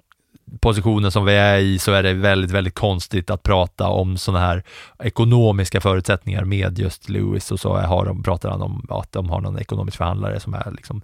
[0.60, 4.46] positionen som vi är i så är det väldigt, väldigt konstigt att prata om sådana
[4.46, 4.63] här
[5.04, 9.42] ekonomiska förutsättningar med just Lewis och så har de, pratar han om att de har
[9.42, 11.02] någon ekonomisk förhandlare som är liksom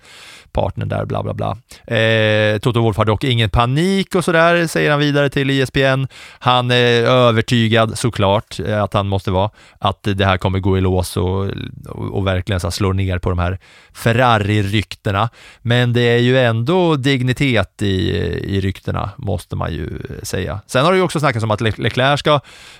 [0.52, 1.58] partner där, bla bla bla.
[1.96, 6.06] Eh, Toto Wolf har dock ingen panik och sådär, säger han vidare till ISPN.
[6.40, 10.82] Han är övertygad såklart eh, att han måste vara, att det här kommer gå i
[10.82, 11.48] lås och,
[11.88, 13.60] och, verkligen så slå ner på de här
[13.94, 15.30] Ferrari-ryktena.
[15.62, 18.10] Men det är ju ändå dignitet i,
[18.44, 20.62] i ryktena, måste måste man ju eh, säga.
[20.68, 22.34] Sen har det ju också snackats om att Leclerc ska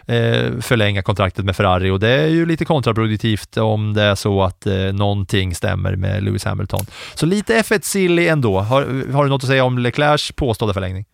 [0.08, 4.44] eh, förlänga kontraktet med Ferrari och det är ju lite kontraproduktivt om det är så
[4.44, 6.86] att eh, någonting stämmer med Lewis Hamilton.
[7.16, 8.60] Så lite F1-silly ändå.
[8.60, 11.06] Har, har du något att säga om Leclercs påstådda förlängning?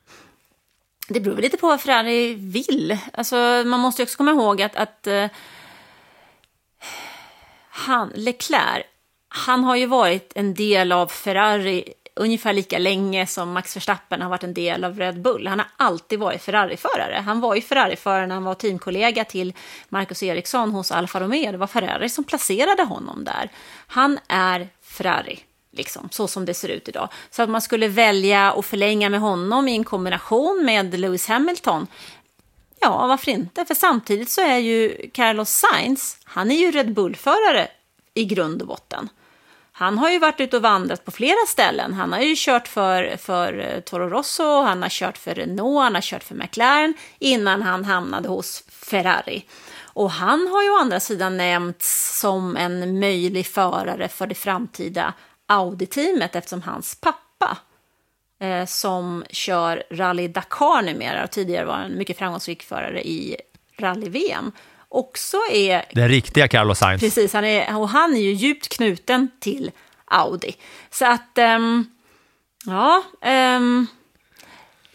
[1.08, 2.98] Det beror lite på vad Ferrari vill.
[3.14, 5.26] Alltså, man måste också komma ihåg att, att uh,
[7.70, 8.86] han, Leclerc,
[9.30, 11.84] han har ju varit en del av Ferrari
[12.16, 15.48] ungefär lika länge som Max Verstappen har varit en del av Red Bull.
[15.48, 17.22] Han har alltid varit Ferrari-förare.
[17.26, 19.54] Han var ju Ferrari-förare när han var teamkollega till
[19.90, 21.52] Marcus Ericsson hos Alfa Romeo.
[21.52, 23.50] Det var Ferrari som placerade honom där.
[23.88, 25.40] Han är Ferrari.
[25.72, 27.10] Liksom, så som det ser ut idag.
[27.30, 31.88] Så att man skulle välja att förlänga med honom i en kombination med Lewis Hamilton,
[32.80, 33.66] ja, varför inte?
[33.66, 37.68] För samtidigt så är ju Carlos Sainz, han är ju Red Bull-förare
[38.14, 39.10] i grund och botten
[39.78, 41.94] han har ju varit ute och vandrat på flera ställen.
[41.94, 45.96] Han har ju kört för, för eh, Toro Rosso, han har kört för Renault, han
[45.96, 49.46] har kört för McLaren innan han hamnade hos Ferrari.
[49.84, 55.14] Och han har ju å andra sidan nämnts som en möjlig förare för det framtida
[55.48, 57.58] Audi-teamet eftersom hans pappa
[58.40, 63.38] eh, som kör Rally Dakar numera och tidigare var en mycket framgångsrik förare i
[63.78, 64.52] Rally-VM
[64.90, 65.86] också är...
[65.92, 67.02] Den riktiga Carlos Sainz.
[67.02, 69.72] Precis, han är, och han är ju djupt knuten till
[70.06, 70.56] Audi.
[70.92, 71.86] Så att, um,
[72.66, 73.04] ja,
[73.58, 73.88] um,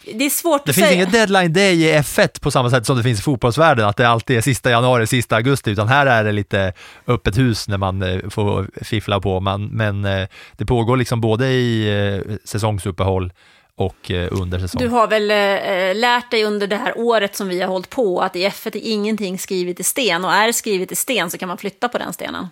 [0.04, 0.96] det är svårt det att finns säga.
[0.96, 4.08] ingen deadline day i F1 på samma sätt som det finns i fotbollsvärlden, att det
[4.08, 6.72] alltid är sista januari, sista augusti, utan här är det lite
[7.06, 11.46] öppet hus när man eh, får fiffla på, man, men eh, det pågår liksom både
[11.46, 13.32] i eh, säsongsuppehåll
[13.80, 14.82] och under säsong.
[14.82, 18.20] Du har väl äh, lärt dig under det här året som vi har hållit på
[18.20, 21.38] att i F1 är ingenting skrivet i sten och är det skrivet i sten så
[21.38, 22.48] kan man flytta på den stenen.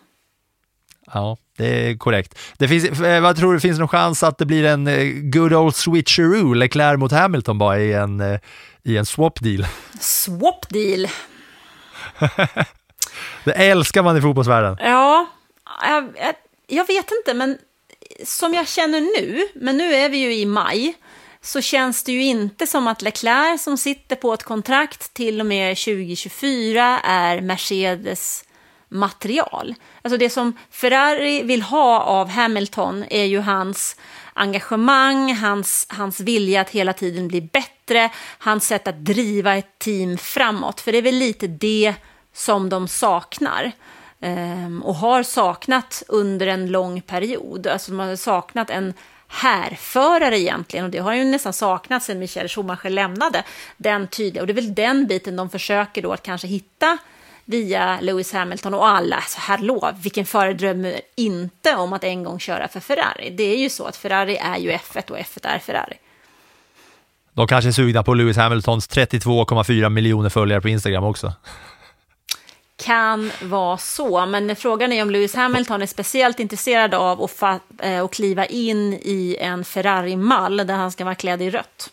[1.12, 2.38] Ja, det är korrekt.
[2.58, 4.84] Det finns, vad tror du, finns det någon chans att det blir en
[5.30, 8.38] good old switcheroo, Leclerc mot Hamilton bara i en,
[8.82, 9.66] i en swap deal?
[10.00, 11.08] Swap deal?
[13.44, 14.76] det älskar man i fotbollsvärlden.
[14.80, 15.26] Ja,
[15.82, 16.34] jag, jag,
[16.66, 17.58] jag vet inte, men
[18.24, 20.94] som jag känner nu, men nu är vi ju i maj,
[21.40, 25.46] så känns det ju inte som att Leclerc som sitter på ett kontrakt till och
[25.46, 28.44] med 2024 är Mercedes
[28.88, 29.74] material.
[30.02, 33.96] Alltså det som Ferrari vill ha av Hamilton är ju hans
[34.32, 40.18] engagemang, hans, hans vilja att hela tiden bli bättre, hans sätt att driva ett team
[40.18, 40.80] framåt.
[40.80, 41.94] För det är väl lite det
[42.32, 43.72] som de saknar.
[44.20, 47.66] Ehm, och har saknat under en lång period.
[47.66, 48.94] Alltså de har saknat en
[49.28, 53.42] härförare egentligen och det har ju nästan saknats sedan Michael Schumacher lämnade
[53.76, 56.98] den tydliga och det är väl den biten de försöker då att kanske hitta
[57.44, 62.38] via Lewis Hamilton och alla, alltså hallå, vilken förare drömmer inte om att en gång
[62.38, 63.30] köra för Ferrari?
[63.30, 65.96] Det är ju så att Ferrari är ju F1 och F1 är Ferrari.
[67.32, 71.32] De kanske är sugna på Lewis Hamiltons 32,4 miljoner följare på Instagram också.
[72.84, 77.60] Kan vara så, men frågan är om Lewis Hamilton är speciellt intresserad av att, fa-
[77.82, 81.90] eh, att kliva in i en Ferrari-mall där han ska vara klädd i rött.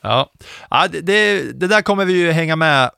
[0.00, 0.30] Ja,
[0.70, 2.90] ja det, det där kommer vi ju hänga med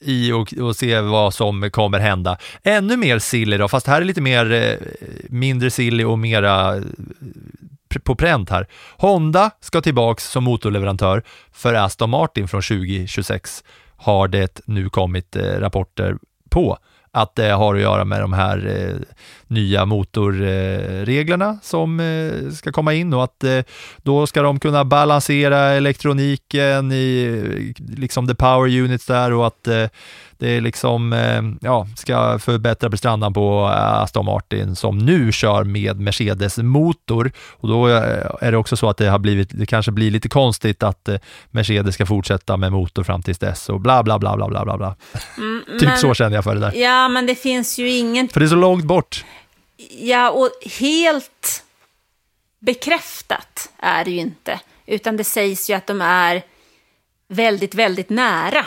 [0.00, 2.38] i och, och, se vad som kommer hända.
[2.62, 4.76] Ännu mer silly då, fast här är lite mer eh,
[5.28, 6.82] mindre silly och mera eh,
[8.04, 8.66] på pränt här.
[8.96, 13.64] Honda ska tillbaks som motorleverantör för Aston Martin från 2026
[14.00, 16.16] har det nu kommit eh, rapporter
[16.50, 16.78] på
[17.12, 18.94] att det har att göra med de här eh,
[19.46, 23.60] nya motorreglerna eh, som eh, ska komma in och att eh,
[23.96, 27.40] då ska de kunna balansera elektroniken i
[27.76, 29.86] eh, liksom the power units där och att eh,
[30.42, 36.00] eh, det liksom, eh, ja, ska förbättra prestandan på Aston Martin som nu kör med
[36.00, 40.10] Mercedes motor och då är det också så att det har blivit, det kanske blir
[40.10, 41.08] lite konstigt att
[41.50, 44.96] Mercedes ska fortsätta med motor fram tills dess och bla bla bla bla bla bla.
[45.36, 46.72] Mm, typ men, så känner jag för det där.
[46.74, 48.28] Ja, men det finns ju ingen...
[48.28, 49.24] För det är så långt bort.
[49.98, 50.50] Ja, och
[50.80, 51.64] helt
[52.60, 56.42] bekräftat är det ju inte, utan det sägs ju att de är
[57.28, 58.66] väldigt, väldigt nära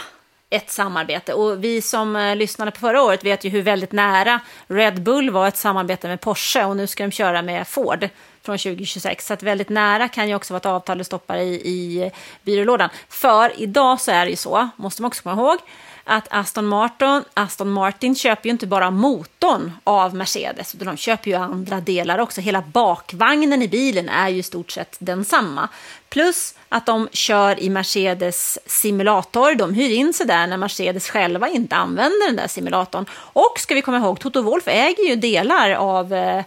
[0.53, 1.33] ett samarbete.
[1.33, 5.29] Och vi som eh, lyssnade på förra året vet ju hur väldigt nära Red Bull
[5.29, 8.09] var ett samarbete med Porsche och nu ska de köra med Ford
[8.41, 9.27] från 2026.
[9.27, 12.11] Så att väldigt nära kan ju också vara ett avtal du stoppar i, i
[12.43, 12.89] byrålådan.
[13.09, 15.57] För idag så är det ju så, måste man också komma ihåg,
[16.03, 21.31] att Aston Martin, Aston Martin köper ju inte bara motorn av Mercedes, utan de köper
[21.31, 22.41] ju andra delar också.
[22.41, 25.69] Hela bakvagnen i bilen är ju i stort sett densamma.
[26.09, 29.55] Plus att de kör i Mercedes simulator.
[29.55, 33.05] De hyr in sig där när Mercedes själva inte använder den där simulatorn.
[33.13, 36.43] Och ska vi komma ihåg, Toto Wolf äger ju delar av eh,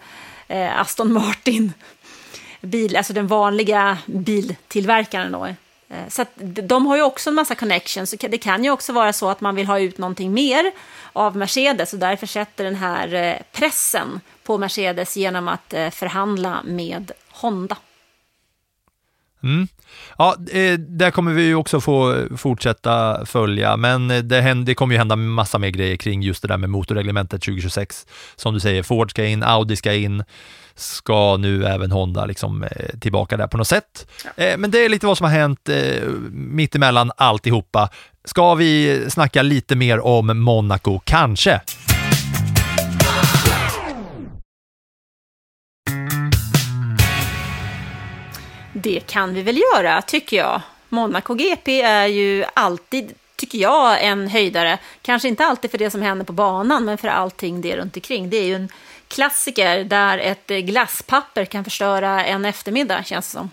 [0.48, 1.72] eh Aston Martin
[2.60, 5.48] bil, alltså den vanliga biltillverkaren då.
[5.88, 8.14] Eh, så så de har ju också en massa connections.
[8.20, 10.72] Det kan ju också vara så att man vill ha ut någonting mer
[11.12, 16.62] av Mercedes och därför sätter den här eh, pressen på Mercedes genom att eh, förhandla
[16.64, 17.76] med Honda.
[19.42, 19.68] Mm.
[20.18, 20.34] Ja,
[20.78, 25.16] där kommer vi ju också få fortsätta följa, men det, händer, det kommer ju hända
[25.16, 28.06] massa mer grejer kring just det där med motorreglementet 2026.
[28.36, 30.24] Som du säger, Ford ska in, Audi ska in,
[30.76, 34.06] ska nu även Honda liksom, eh, tillbaka där på något sätt.
[34.24, 34.44] Ja.
[34.44, 37.88] Eh, men det är lite vad som har hänt eh, mittemellan alltihopa.
[38.24, 41.60] Ska vi snacka lite mer om Monaco, kanske?
[48.72, 50.60] Det kan vi väl göra, tycker jag.
[50.88, 54.78] Monaco GP är ju alltid, tycker jag, en höjdare.
[55.02, 58.30] Kanske inte alltid för det som händer på banan, men för allting det runt omkring.
[58.30, 58.68] Det är ju en
[59.08, 63.50] klassiker där ett glasspapper kan förstöra en eftermiddag, känns det som.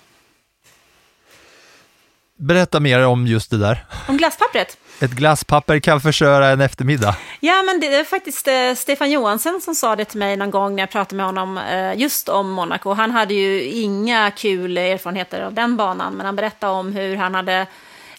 [2.35, 3.85] Berätta mer om just det där.
[4.07, 4.77] Om glasspappret?
[4.99, 7.15] Ett glasspapper kan förstöra en eftermiddag.
[7.39, 10.75] Ja, men det är faktiskt eh, Stefan Johansson som sa det till mig någon gång
[10.75, 12.93] när jag pratade med honom eh, just om Monaco.
[12.93, 17.35] Han hade ju inga kul erfarenheter av den banan, men han berättade om hur han
[17.35, 17.67] hade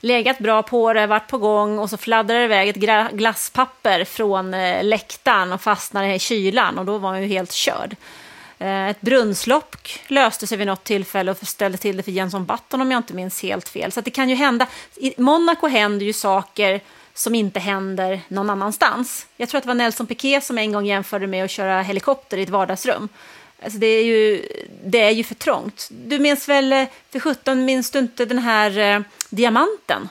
[0.05, 4.55] legat bra på det, varit på gång och så fladdrade det iväg ett glasspapper från
[4.55, 7.97] eh, läktaren och fastnade i kylan och då var han ju helt körd.
[8.59, 9.77] Eh, ett brunnslopp
[10.09, 13.15] löste sig vid något tillfälle och ställde till det för Jenson Button om jag inte
[13.15, 13.93] minns helt fel.
[13.93, 14.67] Så att det kan ju hända.
[14.97, 16.81] I Monaco händer ju saker
[17.15, 19.27] som inte händer någon annanstans.
[19.37, 22.37] Jag tror att det var Nelson Piquet som en gång jämförde med att köra helikopter
[22.37, 23.09] i ett vardagsrum.
[23.65, 24.49] Alltså det, är ju,
[24.85, 25.89] det är ju för trångt.
[25.91, 30.09] Du minns väl, eh, för 17 minns du inte den här eh, diamanten?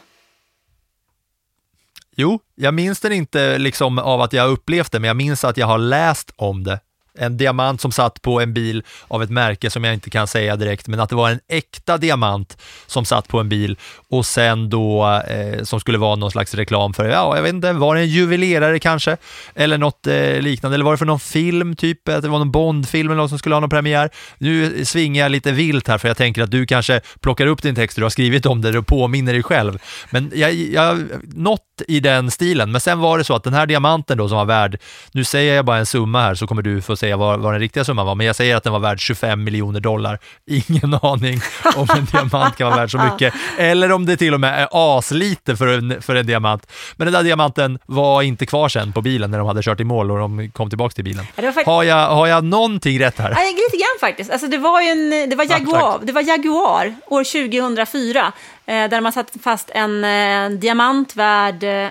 [2.15, 5.57] Jo, jag minns den inte liksom av att jag upplevt det, men jag minns att
[5.57, 6.79] jag har läst om det.
[7.19, 10.55] En diamant som satt på en bil av ett märke som jag inte kan säga
[10.55, 12.57] direkt, men att det var en äkta diamant
[12.87, 13.77] som satt på en bil
[14.09, 17.73] och sen då eh, som skulle vara någon slags reklam för, ja, jag vet inte,
[17.73, 19.17] var det en juvelerare kanske?
[19.55, 22.51] Eller något eh, liknande, eller var det för någon film, typ att det var någon
[22.51, 24.09] Bondfilm eller något som skulle ha någon premiär?
[24.37, 27.75] Nu svingar jag lite vilt här för jag tänker att du kanske plockar upp din
[27.75, 29.79] text du har skrivit om det och påminner dig själv.
[30.09, 31.03] Men jag, jag
[31.33, 32.71] något i den stilen.
[32.71, 34.77] Men sen var det så att den här diamanten då som var värd,
[35.11, 37.59] nu säger jag bara en summa här så kommer du få säga vad, vad den
[37.59, 40.19] riktiga summan var, men jag säger att den var värd 25 miljoner dollar.
[40.45, 41.39] Ingen aning
[41.75, 44.67] om en diamant kan vara värd så mycket, eller om det till och med är
[44.71, 46.67] aslite för en, för en diamant.
[46.95, 49.83] Men den där diamanten var inte kvar sen på bilen när de hade kört i
[49.83, 51.25] mål och de kom tillbaka till bilen.
[51.35, 53.33] Ja, det var fakt- Har jag, har jag någonting rätt här?
[53.35, 54.31] Nej, lite grann faktiskt.
[54.31, 58.31] Alltså, det var ju en, det var Ja, Jaguar, det var Jaguar år 2004
[58.65, 61.87] eh, där man satte fast en eh, diamant värd eh,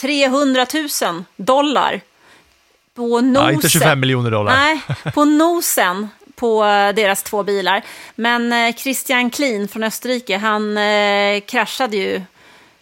[0.00, 0.66] 300
[1.02, 2.00] 000 dollar
[2.96, 3.44] på nosen.
[3.44, 4.52] Ja, inte 25 miljoner dollar.
[4.52, 4.82] Nej,
[5.14, 7.82] på nosen på eh, deras två bilar.
[8.14, 12.22] Men eh, Christian Klin från Österrike, han eh, kraschade ju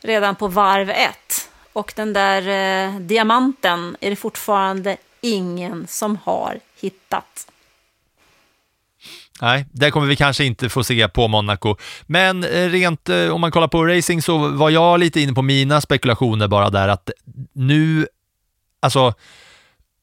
[0.02, 1.50] redan på varv ett.
[1.72, 7.46] Och den där diamanten är det fortfarande ingen som har hittat.
[9.40, 11.76] Nej, det kommer vi kanske inte få se på Monaco.
[12.06, 16.48] Men rent om man kollar på racing så var jag lite inne på mina spekulationer
[16.48, 17.10] bara där att
[17.52, 18.06] nu,
[18.80, 19.14] alltså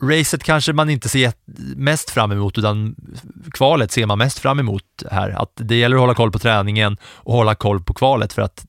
[0.01, 1.33] racet kanske man inte ser
[1.75, 2.95] mest fram emot utan
[3.53, 5.29] kvalet ser man mest fram emot här.
[5.29, 8.65] Att det gäller att hålla koll på träningen och hålla koll på kvalet för att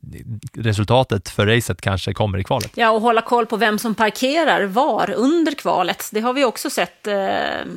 [0.52, 2.70] resultatet för racet kanske kommer i kvalet.
[2.74, 6.08] Ja, och hålla koll på vem som parkerar var under kvalet.
[6.12, 7.16] Det har vi också sett eh,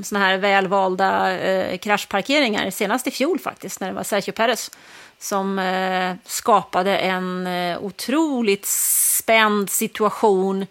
[0.03, 4.71] sådana här välvalda eh, kraschparkeringar, senast i fjol faktiskt, när det var Sergio Perez
[5.19, 10.65] som eh, skapade en eh, otroligt spänd situation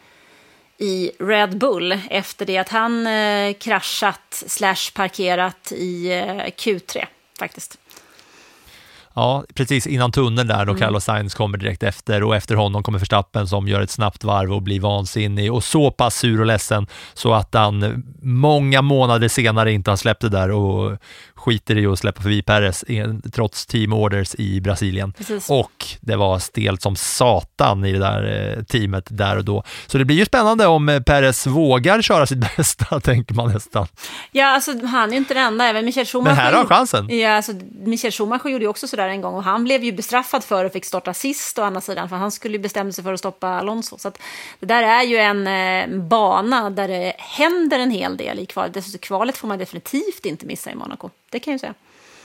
[0.78, 7.04] i Red Bull efter det att han eh, kraschat slash parkerat i eh, Q3
[7.38, 7.78] faktiskt.
[9.16, 12.98] Ja, precis innan tunneln där då Carlos Sainz kommer direkt efter och efter honom kommer
[12.98, 16.86] Verstappen som gör ett snabbt varv och blir vansinnig och så pass sur och ledsen
[17.14, 20.98] så att han många månader senare inte har släppt det där och
[21.44, 22.84] skiter i att släppa förbi Perez
[23.32, 25.12] trots team orders i Brasilien.
[25.12, 25.50] Precis.
[25.50, 29.62] Och det var stelt som satan i det där eh, teamet där och då.
[29.86, 33.86] Så det blir ju spännande om eh, Perez vågar köra sitt bästa, tänker man nästan.
[34.32, 36.34] Ja, alltså han är ju inte den enda, även Michael Schumacher.
[36.34, 37.18] Men här har han chansen.
[37.18, 40.44] Ja, alltså, Michael Schumacher gjorde ju också sådär en gång och han blev ju bestraffad
[40.44, 43.12] för och fick starta sist å andra sidan, för han skulle ju bestämma sig för
[43.12, 43.98] att stoppa Alonso.
[43.98, 44.18] Så att
[44.60, 48.74] det där är ju en eh, bana där det händer en hel del i kvalet.
[48.74, 51.74] Dessutom kvalet får man definitivt inte missa i Monaco, det kan jag säga.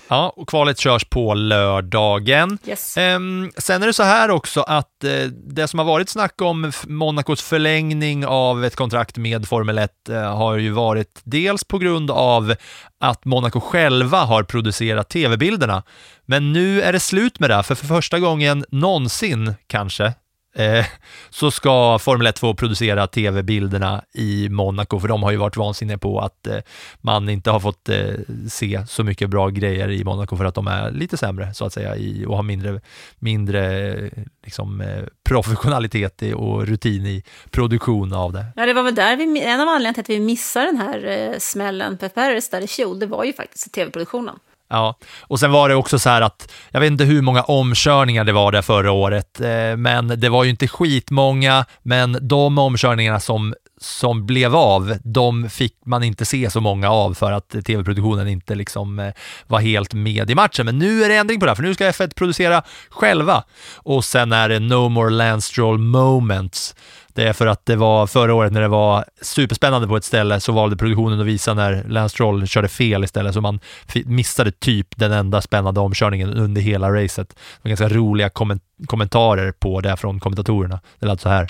[0.07, 2.57] Ja, och kvalet körs på lördagen.
[2.65, 2.97] Yes.
[2.97, 6.71] Ehm, sen är det så här också att eh, det som har varit snack om
[6.87, 12.11] Monacos förlängning av ett kontrakt med Formel 1 eh, har ju varit dels på grund
[12.11, 12.55] av
[12.99, 15.83] att Monaco själva har producerat tv-bilderna.
[16.25, 20.13] Men nu är det slut med det, för för första gången någonsin kanske
[20.55, 20.85] eh,
[21.29, 25.97] så ska Formel 1 få producera tv-bilderna i Monaco, för de har ju varit vansinniga
[25.97, 26.57] på att eh,
[27.01, 28.13] man inte har fått eh,
[28.49, 31.73] se så mycket bra grejer i Monaco för att de är lite sämre så att
[31.73, 32.81] säga i, och har mindre,
[33.19, 33.95] mindre
[34.43, 38.45] liksom, eh, professionalitet och rutin i produktion av det.
[38.55, 41.05] Ja, det var väl där vi, en av anledningarna till att vi missade den här
[41.05, 44.39] eh, smällen på Paris där i fjol, det var ju faktiskt tv-produktionen.
[44.69, 48.23] Ja, och sen var det också så här att, jag vet inte hur många omkörningar
[48.23, 53.19] det var där förra året, eh, men det var ju inte skitmånga, men de omkörningarna
[53.19, 58.27] som som blev av, de fick man inte se så många av för att tv-produktionen
[58.27, 59.13] inte liksom eh,
[59.47, 60.65] var helt med i matchen.
[60.65, 63.43] Men nu är det ändring på det här, för nu ska F1 producera själva.
[63.75, 66.75] Och sen är det No More Landstroll Moments.
[67.19, 70.39] Det är för att det var förra året när det var superspännande på ett ställe
[70.39, 73.59] så valde produktionen att visa när Lance Stroll körde fel istället så man
[74.05, 77.29] missade typ den enda spännande omkörningen under hela racet.
[77.29, 80.79] Det var ganska roliga komment- kommentarer på det från kommentatorerna.
[80.99, 81.47] Det lät så här.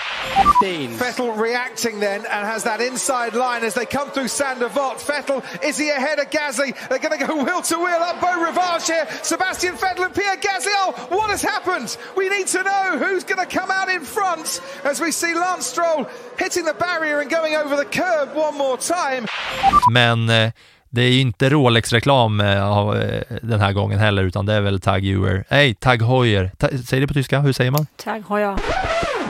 [0.98, 4.98] Vettel reacting then and has that inside line as they come through Sandervort.
[5.06, 6.72] Vettel, is he ahead of Gasly?
[6.88, 9.06] They're going to go wheel to wheel up Beau Rivage here.
[9.22, 10.72] Sebastian Vettel and Pierre Gasly.
[10.82, 11.96] Oh, what has happened?
[12.16, 15.66] We need to know who's going to come out in front as we see Lance
[15.66, 16.06] Stroll
[16.38, 19.26] hitting the barrier and going over the curb one more time.
[19.90, 20.50] Men eh,
[20.90, 24.80] det är ju inte Rolex-reklam eh, eh, den här gången heller, utan det är väl
[24.80, 25.44] Tag Heuer.
[25.50, 26.50] Nej, Tag Heuer.
[26.58, 27.86] Ta, säg det på tyska, hur säger man?
[27.96, 28.58] Tag jag.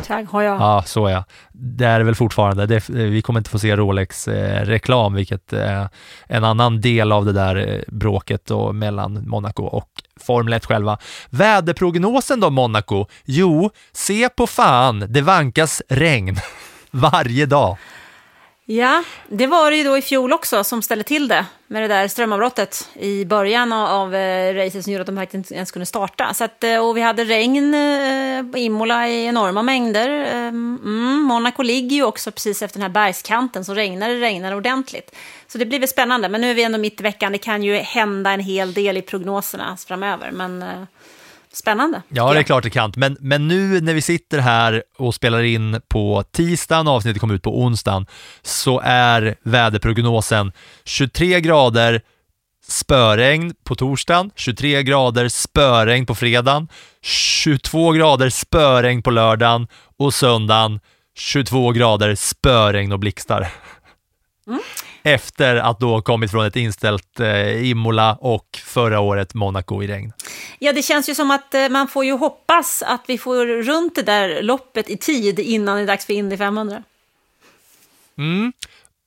[0.07, 0.45] Tag jag.
[0.45, 1.25] Ja, så ja.
[1.53, 2.67] Det är väl fortfarande.
[2.67, 5.89] Det, vi kommer inte få se Rolex-reklam, vilket är
[6.27, 9.89] en annan del av det där eh, bråket mellan Monaco och
[10.21, 10.99] Formel 1 själva.
[11.31, 13.07] Väderprognosen då, Monaco?
[13.25, 16.37] Jo, se på fan, det vankas regn
[16.91, 17.77] varje dag.
[18.73, 21.89] Ja, det var det ju då i fjol också som ställde till det med det
[21.89, 25.71] där strömavbrottet i början av, av eh, racet som gjorde att de faktiskt inte ens
[25.71, 26.35] kunde starta.
[26.35, 30.09] Så att, eh, och vi hade regn eh, på Imola i enorma mängder.
[30.09, 34.55] Eh, mm, Monaco ligger ju också precis efter den här bergskanten, så regnar det regnar
[34.55, 35.17] ordentligt.
[35.47, 37.33] Så det blir väl spännande, men nu är vi ändå mitt i veckan.
[37.33, 40.83] Det kan ju hända en hel del i prognoserna framöver, men eh,
[41.53, 42.03] spännande.
[42.09, 42.93] Ja, det är klart det kan.
[42.97, 47.43] Men, men nu när vi sitter här och spelar in på tisdagen, avsnittet kommer ut
[47.43, 48.07] på onsdagen,
[48.43, 50.53] så är väderprognosen
[50.85, 52.03] 23 grader
[52.69, 56.69] spöregn på torsdagen, 23 grader spöregn på fredagen,
[57.03, 59.67] 22 grader spöregn på lördagen
[59.99, 60.81] och söndagen
[61.15, 63.49] 22 grader spöregn och blixtar.
[65.03, 70.13] Efter att då kommit från ett inställt eh, Imola och förra året Monaco i regn.
[70.59, 73.95] Ja, det känns ju som att eh, man får ju hoppas att vi får runt
[73.95, 76.83] det där loppet i tid innan det är dags för Indy 500.
[78.19, 78.53] Mm.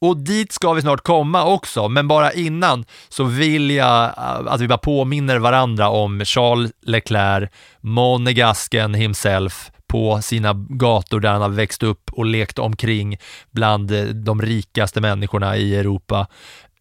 [0.01, 4.61] Och dit ska vi snart komma också, men bara innan så vill jag äh, att
[4.61, 7.49] vi bara påminner varandra om Charles Leclerc,
[7.81, 13.17] Monegasken himself, på sina gator där han har växt upp och lekt omkring
[13.51, 16.27] bland eh, de rikaste människorna i Europa.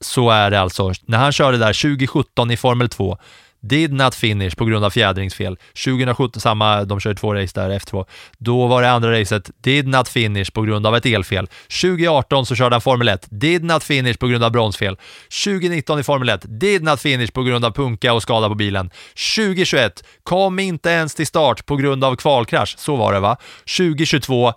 [0.00, 0.92] Så är det alltså.
[1.06, 3.18] När han körde där 2017 i Formel 2,
[3.62, 5.56] did not finish på grund av fjädringsfel.
[5.84, 8.06] 2017, samma, de körde två race där, F2.
[8.38, 11.48] Då var det andra racet, did not finish på grund av ett elfel.
[11.82, 14.96] 2018 så körde han Formel 1, did not finish på grund av bromsfel.
[15.44, 18.90] 2019 i Formel 1, did not finish på grund av punka och skada på bilen.
[19.36, 23.36] 2021, kom inte ens till start på grund av kvalkrasch, så var det va?
[23.78, 24.52] 2022,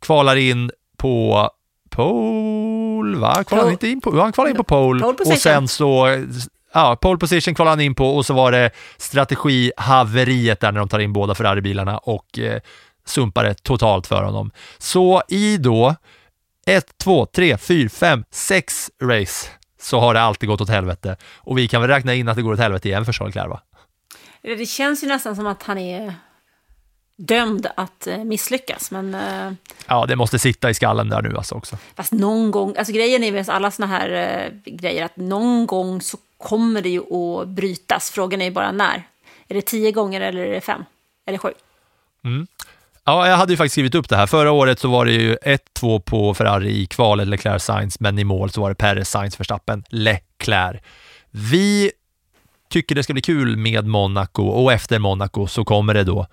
[0.00, 1.50] kvalar in på
[1.90, 3.44] pole, va?
[3.44, 3.72] Kvalar Pole.
[3.72, 6.06] inte in på, han kvalade in på pole, Pole och sen så
[6.74, 10.88] Ja, pole position kvalade han in på och så var det strategihaveriet där när de
[10.88, 12.60] tar in båda Ferrari-bilarna och eh,
[13.04, 14.50] sumpade totalt för honom.
[14.78, 15.94] Så i då
[16.66, 19.48] ett, två, tre, fyra, fem, sex race
[19.80, 21.16] så har det alltid gått åt helvete.
[21.36, 23.50] Och vi kan väl räkna in att det går åt helvete igen för Charles Leclerc,
[23.50, 23.60] va?
[24.42, 26.14] Det känns ju nästan som att han är
[27.16, 29.52] dömd att eh, misslyckas, men eh,
[29.86, 31.78] Ja, det måste sitta i skallen där nu alltså också.
[31.94, 36.00] fast någon gång, alltså grejen är med alla såna här eh, grejer att någon gång
[36.00, 38.10] så kommer det ju att brytas.
[38.10, 39.08] Frågan är ju bara när.
[39.48, 40.84] Är det tio gånger eller är det fem?
[41.26, 41.52] Eller sju?
[42.24, 42.46] Mm.
[43.04, 44.26] Ja, jag hade ju faktiskt skrivit upp det här.
[44.26, 48.24] Förra året så var det ju 1-2 på Ferrari i kvalet, Leclerc Sainz, men i
[48.24, 50.80] mål så var det Perez Sainz Verstappen, Leclerc.
[51.30, 51.92] Vi
[52.70, 56.26] tycker det ska bli kul med Monaco och efter Monaco så kommer det då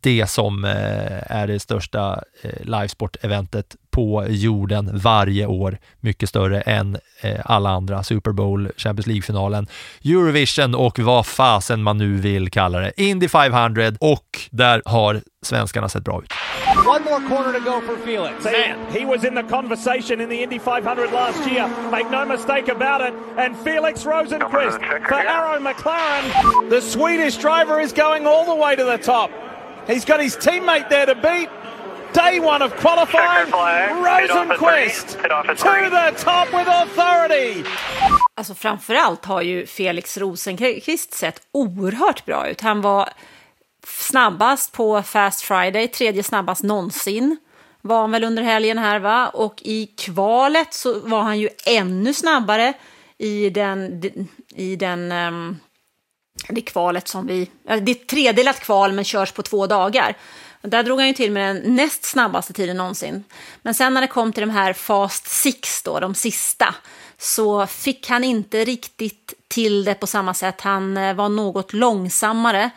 [0.00, 5.78] det som eh, är det största eh, livesport-eventet på jorden varje år.
[6.00, 8.02] Mycket större än eh, alla andra.
[8.02, 9.66] Super Bowl, Champions League-finalen,
[10.04, 12.92] Eurovision och vad fasen man nu vill kalla det.
[12.96, 16.32] Indy 500 och där har svenskarna sett bra ut.
[16.86, 18.44] One more corner to go for Felix.
[18.44, 21.68] Man, he was in the conversation in the Indy 500 last year.
[21.90, 23.14] Make no mistake about it.
[23.36, 24.78] And Felix Rosenquist
[25.08, 26.70] for Arrow McLaren.
[26.70, 29.30] The Swedish driver is going all the way to the top.
[29.86, 31.48] He's got his teammate there to beat.
[32.14, 33.52] Day one of qualifying.
[34.02, 35.08] Rosenquist
[35.56, 37.64] to the top with authority.
[38.34, 42.60] Alltså framförallt har ju Felix Rosenqvist sett oerhört bra ut.
[42.60, 43.08] Han var
[43.86, 47.36] snabbast på Fast Friday, tredje snabbast någonsin
[47.82, 49.28] var han väl under helgen här va?
[49.28, 52.72] Och i kvalet så var han ju ännu snabbare
[53.18, 54.02] i den,
[54.54, 55.58] i den um,
[56.48, 60.16] det kvalet som vi, det är ett tredelat kval men körs på två dagar.
[60.62, 63.24] Där drog han ju till med den näst snabbaste tiden någonsin.
[63.62, 66.74] Men sen när det kom till de här Fast Six, då, de sista,
[67.18, 70.60] så fick han inte riktigt till det på samma sätt.
[70.60, 72.70] Han eh, var något långsammare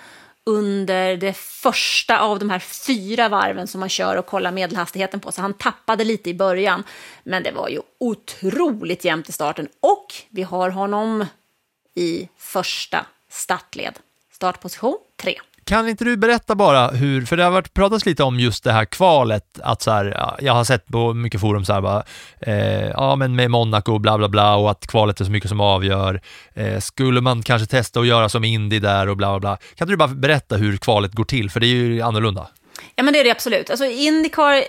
[0.43, 5.31] under det första av de här fyra varven som man kör och kollar medelhastigheten på.
[5.31, 6.83] Så han tappade lite i början,
[7.23, 9.67] men det var ju otroligt jämnt i starten.
[9.79, 11.25] Och vi har honom
[11.95, 13.99] i första startled.
[14.31, 15.39] Startposition 3.
[15.73, 18.71] Kan inte du berätta bara hur, för det har varit pratats lite om just det
[18.71, 22.03] här kvalet, att så här, jag har sett på mycket forum så här bara,
[22.39, 25.59] eh, ja men med Monaco bla bla bla och att kvalet är så mycket som
[25.59, 26.21] avgör.
[26.53, 29.57] Eh, skulle man kanske testa att göra som Indy där och bla bla bla.
[29.75, 32.47] Kan inte du bara berätta hur kvalet går till, för det är ju annorlunda.
[32.95, 33.69] Ja men det är det absolut.
[33.69, 34.63] Alltså Indycar,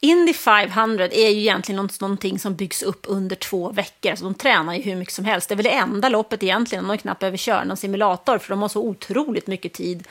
[0.00, 4.10] Indy 500 är ju egentligen någonting som byggs upp under två veckor.
[4.10, 5.48] Alltså de tränar ju hur mycket som helst.
[5.48, 8.62] Det är väl det enda loppet egentligen, de knappt behöver köra någon simulator för de
[8.62, 10.06] har så otroligt mycket tid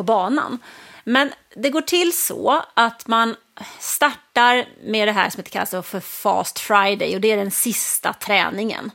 [0.00, 0.58] på banan.
[1.04, 3.36] Men det går till så att man
[3.78, 8.90] startar med det här som kallas för Fast Friday och det är den sista träningen.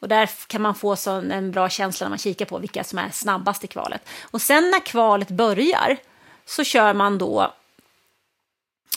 [0.00, 3.10] Och där kan man få en bra känsla när man kikar på vilka som är
[3.10, 4.08] snabbast i kvalet.
[4.22, 5.96] Och sen när kvalet börjar
[6.46, 7.54] så kör man då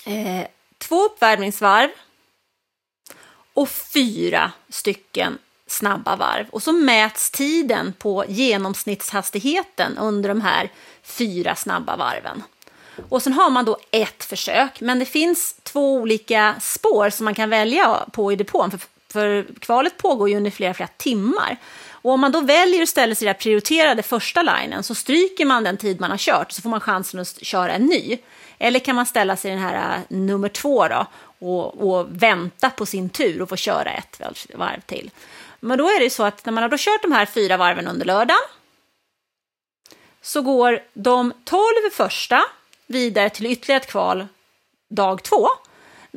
[0.06, 1.90] eh, två uppvärmningsvarv
[3.54, 5.38] och fyra stycken
[5.74, 6.46] snabba varv.
[6.50, 10.70] Och så mäts tiden på genomsnittshastigheten under de här
[11.04, 12.44] fyra snabba varven.
[13.10, 17.34] Och sen har man då ett försök, men det finns två olika spår som man
[17.34, 21.58] kan välja på i depån, för, för kvalet pågår ju under flera, flera timmar.
[22.04, 25.46] Och om man då väljer att ställa sig i den prioriterade första linen så stryker
[25.46, 28.18] man den tid man har kört så får man chansen att köra en ny.
[28.58, 31.06] Eller kan man ställa sig i den här äh, nummer två då
[31.40, 34.22] och, och vänta på sin tur och få köra ett
[34.54, 35.12] varv till.
[35.66, 37.88] Men då är det så att när man har då kört de här fyra varven
[37.88, 38.42] under lördagen
[40.22, 42.44] så går de tolv första
[42.88, 44.28] vidare till ytterligare ett kval
[44.90, 45.50] dag två.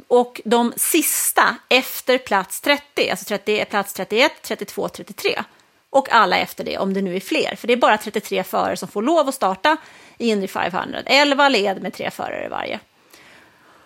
[0.09, 5.43] Och de sista efter plats 30, alltså 30, plats 31, 32, 33.
[5.91, 7.57] Och alla efter det, om det nu är fler.
[7.57, 9.77] För det är bara 33 förare som får lov att starta
[10.19, 11.03] i Indy 500.
[11.07, 12.81] 11 led med tre förare varje.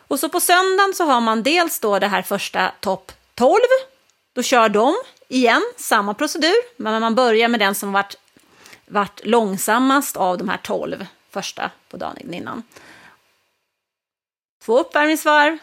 [0.08, 3.60] Och så på söndagen så har man dels då det här första topp 12.
[4.34, 4.96] Då kör de
[5.30, 6.82] igen, samma procedur.
[6.82, 8.16] Men man börjar med den som varit
[8.86, 12.62] varit långsammast av de här tolv första på dagen innan.
[14.64, 15.58] Två uppvärmningsvarv,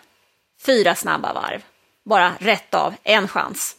[0.62, 1.62] fyra snabba varv.
[2.04, 3.76] Bara rätt av, en chans.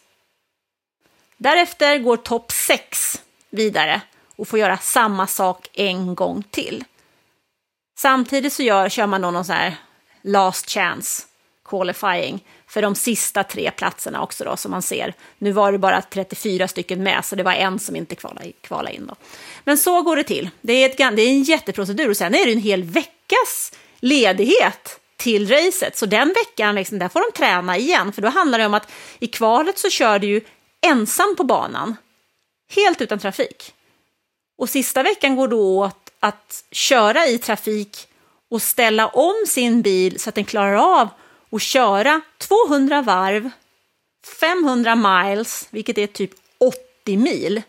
[1.36, 4.00] Därefter går topp sex vidare
[4.36, 6.84] och får göra samma sak en gång till.
[7.98, 9.76] Samtidigt så gör, kör man då någon sån här
[10.22, 11.27] last chance
[11.68, 15.14] qualifying för de sista tre platserna också då, som man ser.
[15.38, 18.14] Nu var det bara 34 stycken med, så det var en som inte
[18.60, 19.14] kvalade, in då.
[19.64, 20.50] Men så går det till.
[20.60, 25.00] Det är, ett, det är en jätteprocedur och sen är det en hel veckas ledighet
[25.16, 25.96] till racet.
[25.96, 28.90] Så den veckan, liksom, där får de träna igen, för då handlar det om att
[29.18, 30.40] i kvalet så kör du ju
[30.80, 31.96] ensam på banan,
[32.74, 33.74] helt utan trafik.
[34.58, 38.08] Och sista veckan går då åt att köra i trafik
[38.50, 41.08] och ställa om sin bil så att den klarar av
[41.50, 43.50] och köra 200 varv,
[44.40, 47.62] 500 miles, vilket är typ 80 mil,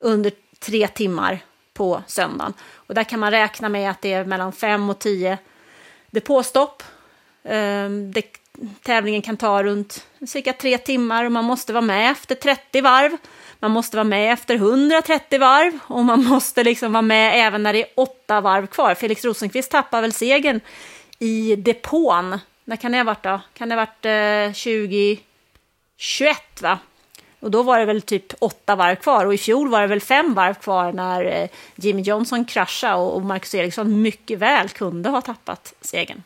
[0.00, 1.38] under tre timmar
[1.74, 2.54] på söndagen.
[2.74, 5.38] Och där kan man räkna med att det är mellan 5 och 10
[6.10, 6.82] depåstopp.
[7.44, 8.22] Ehm, det,
[8.82, 13.16] tävlingen kan ta runt cirka tre timmar och man måste vara med efter 30 varv.
[13.58, 17.72] Man måste vara med efter 130 varv och man måste liksom vara med även när
[17.72, 18.94] det är åtta varv kvar.
[18.94, 20.60] Felix Rosenqvist tappar väl segern
[21.18, 23.40] i depån när kan det ha varit då?
[23.54, 26.78] Kan det ha varit eh, 2021 va?
[27.40, 30.00] Och då var det väl typ åtta varv kvar och i fjol var det väl
[30.00, 35.08] fem varv kvar när eh, Jimmy Johnson kraschade och, och Marcus Eriksson mycket väl kunde
[35.08, 36.22] ha tappat segern.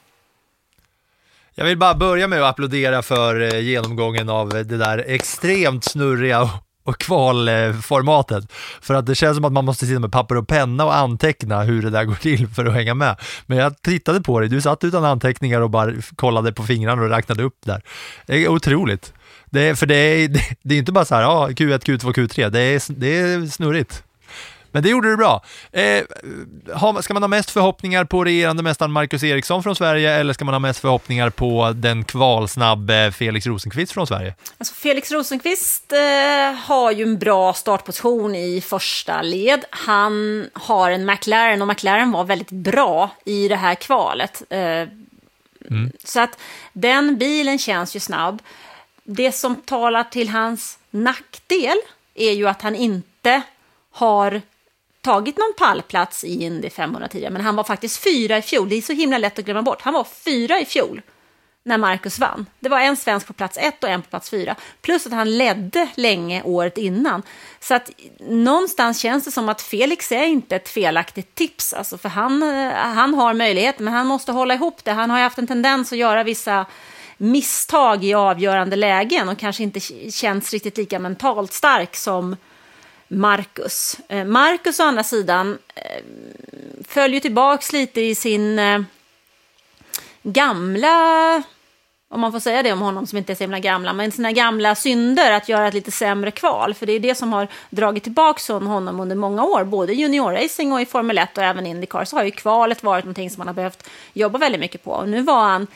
[1.55, 6.51] Jag vill bara börja med att applådera för eh, genomgången av det där extremt snurriga
[6.89, 8.53] och kvalformatet.
[8.80, 11.62] För att det känns som att man måste sitta med papper och penna och anteckna
[11.62, 13.16] hur det där går till för att hänga med.
[13.47, 17.11] Men jag tittade på dig, du satt utan anteckningar och bara kollade på fingrarna och
[17.11, 17.82] räknade upp där.
[18.26, 19.12] Det är otroligt.
[19.47, 20.28] Det är, för det är,
[20.62, 24.05] det är inte bara så här, ja, Q1, Q2, Q3, det är, det är snurrigt.
[24.78, 25.42] Men det gjorde du bra.
[25.72, 26.04] Eh,
[27.00, 30.54] ska man ha mest förhoppningar på regerande mästaren Marcus Eriksson från Sverige eller ska man
[30.54, 34.34] ha mest förhoppningar på den kvalsnabbe Felix Rosenqvist från Sverige?
[34.58, 39.64] Alltså Felix Rosenqvist eh, har ju en bra startposition i första led.
[39.70, 44.42] Han har en McLaren och McLaren var väldigt bra i det här kvalet.
[44.50, 45.92] Eh, mm.
[46.04, 46.38] Så att
[46.72, 48.42] den bilen känns ju snabb.
[49.04, 51.76] Det som talar till hans nackdel
[52.14, 53.42] är ju att han inte
[53.90, 54.42] har
[55.09, 58.68] tagit någon pallplats i Indy 500 tidigare, men han var faktiskt fyra i fjol.
[58.68, 59.82] Det är så himla lätt att glömma bort.
[59.82, 61.02] Han var fyra i fjol
[61.64, 62.46] när Marcus vann.
[62.61, 64.56] Det var en svensk på plats ett och en på plats fyra.
[64.82, 67.22] Plus att han ledde länge året innan.
[67.61, 67.90] Så att
[68.20, 71.72] någonstans känns det som att Felix är inte ett felaktigt tips.
[71.72, 74.92] Alltså för han, eh, han har möjlighet, men han måste hålla ihop det.
[74.92, 76.66] Han har ju haft en tendens att göra vissa
[77.16, 79.80] misstag i avgörande lägen och kanske inte
[80.11, 82.36] känns riktigt lika mentalt stark som
[83.09, 83.96] Marcus.
[84.09, 86.02] Eh, Marcus å andra sidan eh,
[86.88, 88.80] följer tillbaks lite i sin eh,
[90.22, 91.42] gamla
[92.11, 94.32] om man får säga det om honom som inte är så himla gamla, men sina
[94.32, 96.74] gamla synder att göra ett lite sämre kval.
[96.74, 100.72] För det är det som har dragit tillbaka honom under många år, både i juniorracing
[100.72, 103.46] och i Formel 1 och även Indycar, så har ju kvalet varit någonting som man
[103.46, 104.90] har behövt jobba väldigt mycket på.
[104.90, 105.66] Och nu var han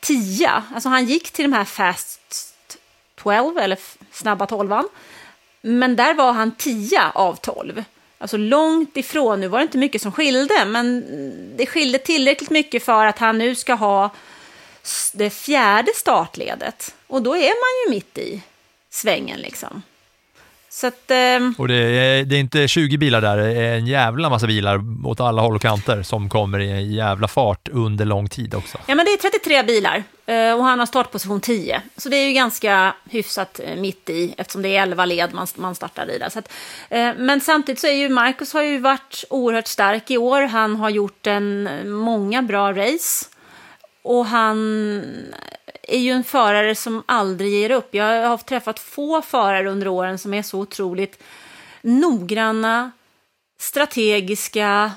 [0.00, 2.48] tia, alltså han gick till de här Fast
[3.16, 3.78] 12, eller
[4.12, 4.88] snabba tolvan,
[5.60, 7.84] men där var han tia av tolv.
[8.18, 11.04] Alltså långt ifrån, nu var det inte mycket som skilde, men
[11.56, 14.10] det skilde tillräckligt mycket för att han nu ska ha
[15.12, 16.94] det fjärde startledet.
[17.06, 18.42] Och då är man ju mitt i
[18.90, 19.82] svängen liksom.
[20.72, 21.16] Så att, eh...
[21.58, 25.06] Och det är, det är, inte 20 bilar där, det är en jävla massa bilar
[25.06, 28.78] åt alla håll och kanter som kommer i en jävla fart under lång tid också.
[28.86, 31.82] Ja, men det är 33 bilar eh, och han har startposition 10.
[31.96, 35.46] Så det är ju ganska hyfsat eh, mitt i eftersom det är 11 led man,
[35.54, 36.18] man startar i.
[36.18, 36.28] Där.
[36.28, 36.52] Så att,
[36.88, 40.42] eh, men samtidigt så är ju Marcus har ju varit oerhört stark i år.
[40.42, 43.26] Han har gjort en, många bra race.
[44.02, 45.04] Och han
[45.94, 47.94] är ju en förare som aldrig ger upp.
[47.94, 51.22] Jag har träffat få förare under åren som är så otroligt
[51.82, 52.90] noggranna,
[53.60, 54.92] strategiska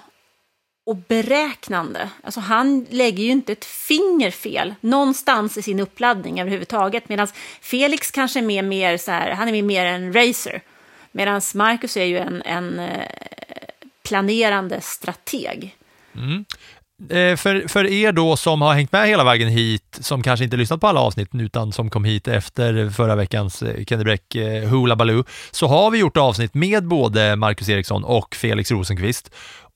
[0.86, 2.10] och beräknande.
[2.24, 7.10] Alltså han lägger ju inte ett finger fel någonstans i sin uppladdning överhuvudtaget.
[7.10, 7.28] Medan
[7.62, 10.62] Felix kanske är mer, mer så här, han är mer en racer.
[11.12, 13.08] Medan Marcus är ju en, en eh,
[14.04, 15.76] planerande strateg.
[16.16, 16.46] Mm.
[17.10, 20.58] Eh, för, för er då som har hängt med hela vägen hit, som kanske inte
[20.58, 24.70] lyssnat på alla avsnitt utan som kom hit efter förra veckans eh, Kenny Bräck eh,
[24.70, 29.32] Hoola Baloo, så har vi gjort avsnitt med både Marcus Eriksson och Felix Rosenqvist.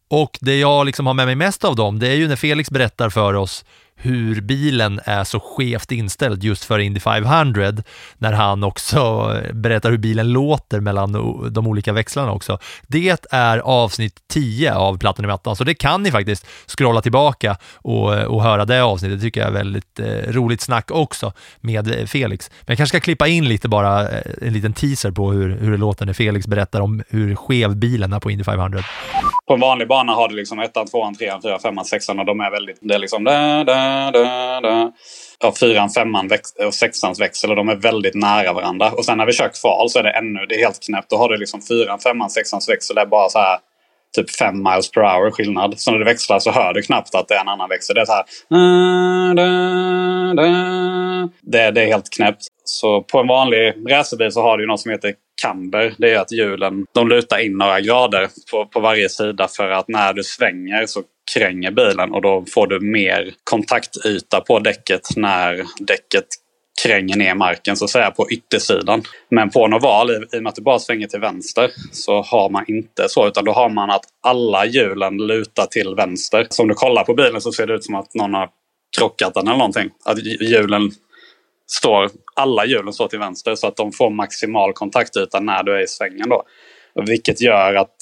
[0.09, 2.71] Och det jag liksom har med mig mest av dem, det är ju när Felix
[2.71, 3.65] berättar för oss
[3.99, 7.73] hur bilen är så skevt inställd just för Indy 500,
[8.17, 11.11] när han också berättar hur bilen låter mellan
[11.51, 12.59] de olika växlarna också.
[12.87, 17.57] Det är avsnitt 10 av Plattan i mattan, så det kan ni faktiskt scrolla tillbaka
[17.75, 19.17] och, och höra det avsnittet.
[19.19, 22.49] Det tycker jag är väldigt eh, roligt snack också med Felix.
[22.49, 25.71] Men jag kanske ska klippa in lite bara, eh, en liten teaser på hur, hur
[25.71, 28.83] det låter när Felix berättar om hur skev bilen är på Indy 500
[29.47, 32.39] på en vanlig bana har du liksom ettan, tvåan, trean, fyran, femman, sexan och de
[32.39, 32.77] är väldigt...
[32.81, 33.23] Det är liksom...
[33.23, 34.91] Da, da, da, da.
[35.39, 36.29] Ja, fyran, femman
[36.65, 38.91] och sexans växel och de är väldigt nära varandra.
[38.91, 40.45] Och sen när vi kör kval så är det ännu...
[40.49, 41.09] Det är helt knäppt.
[41.09, 42.95] Då har du liksom fyran, femman, sexans växel.
[42.95, 43.57] Det är bara så här
[44.15, 45.79] typ 5 miles per hour skillnad.
[45.79, 47.95] Så när du växlar så hör du knappt att det är en annan växel.
[47.95, 48.25] Det är så här...
[51.41, 52.41] Det, det är helt knäppt.
[52.63, 55.93] Så på en vanlig racerbil så har du något som heter camber.
[55.97, 59.87] Det är att hjulen de lutar in några grader på, på varje sida för att
[59.87, 61.01] när du svänger så
[61.33, 66.25] kränger bilen och då får du mer kontaktyta på däcket när däcket
[66.83, 69.03] kränger ner marken så att säga på yttersidan.
[69.29, 72.49] Men på en oval, i och med att du bara svänger till vänster, så har
[72.49, 76.47] man inte så utan då har man att alla hjulen lutar till vänster.
[76.49, 78.49] Så om du kollar på bilen så ser det ut som att någon har
[78.97, 79.89] krockat den eller någonting.
[80.05, 80.91] Att hjulen
[81.71, 85.83] står, alla hjulen står till vänster så att de får maximal kontaktyta när du är
[85.83, 86.43] i svängen då.
[87.05, 87.95] Vilket gör att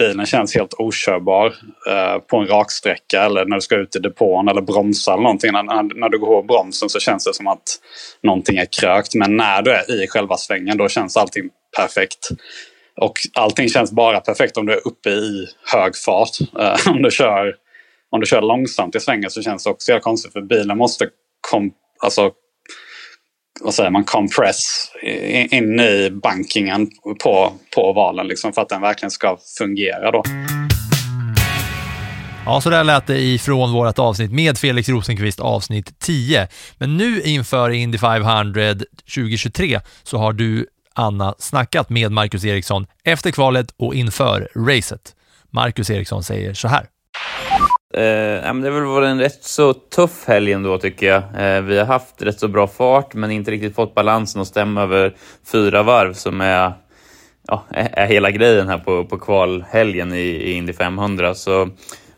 [0.00, 1.46] bilen känns helt okörbar
[1.88, 5.52] eh, på en raksträcka eller när du ska ut i depån eller bromsa eller någonting.
[5.52, 7.62] När, när du går på bromsen så känns det som att
[8.22, 9.14] någonting är krökt.
[9.14, 12.28] Men när du är i själva svängen då känns allting perfekt.
[12.96, 16.40] Och allting känns bara perfekt om du är uppe i hög fart.
[16.58, 17.54] Eh, om, du kör,
[18.10, 21.08] om du kör långsamt i svängen så känns det också helt konstigt för bilen måste
[21.50, 21.70] kom,
[22.02, 22.30] alltså,
[23.60, 24.92] vad säger man, compress
[25.50, 26.90] in i bankingen
[27.22, 30.10] på, på valen liksom, för att den verkligen ska fungera.
[30.10, 30.22] Då.
[32.46, 36.48] Ja, så där lät det ifrån vårt avsnitt med Felix Rosenqvist, avsnitt 10.
[36.78, 38.74] Men nu inför Indy 500
[39.14, 45.14] 2023 så har du, Anna, snackat med Marcus Eriksson efter kvalet och inför racet.
[45.50, 46.86] Marcus Eriksson säger så här.
[47.94, 51.22] Eh, det har väl varit en rätt så tuff helg ändå tycker jag.
[51.38, 54.82] Eh, vi har haft rätt så bra fart men inte riktigt fått balansen att stämma
[54.82, 55.14] över
[55.52, 56.72] fyra varv som är,
[57.48, 61.34] ja, är hela grejen här på, på kvalhelgen i, i Indy 500.
[61.34, 61.68] Så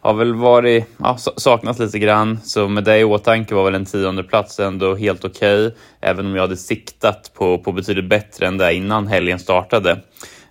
[0.01, 2.41] har väl varit, ja, saknats lite grann.
[2.45, 5.67] Så med det i åtanke var väl en tionde plats ändå helt okej.
[5.67, 10.01] Okay, även om jag hade siktat på, på betydligt bättre än det innan helgen startade.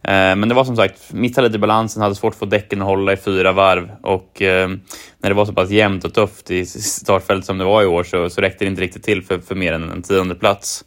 [0.03, 2.87] Eh, men det var som sagt, missade lite balansen, hade svårt att få däcken att
[2.87, 4.69] hålla i fyra varv och eh,
[5.19, 8.03] när det var så pass jämnt och tufft i startfältet som det var i år
[8.03, 10.85] så, så räckte det inte riktigt till för, för mer än en tionde plats.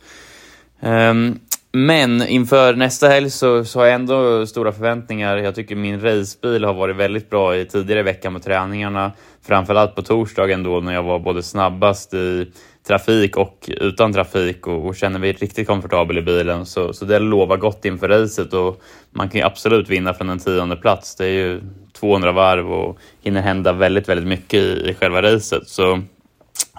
[0.81, 1.39] Ehm,
[1.77, 5.37] men inför nästa helg så, så har jag ändå stora förväntningar.
[5.37, 9.13] Jag tycker min racebil har varit väldigt bra i tidigare veckan med träningarna.
[9.43, 12.53] Framförallt på torsdagen då när jag var både snabbast i
[12.87, 16.67] trafik och utan trafik och, och känner mig riktigt komfortabel i bilen.
[16.67, 20.39] Så, så det lovar gott inför racet och man kan ju absolut vinna från en
[20.39, 21.17] tionde plats.
[21.17, 21.61] Det är ju
[21.93, 25.69] 200 varv och hinner hända väldigt, väldigt mycket i, i själva racet.
[25.69, 25.93] Så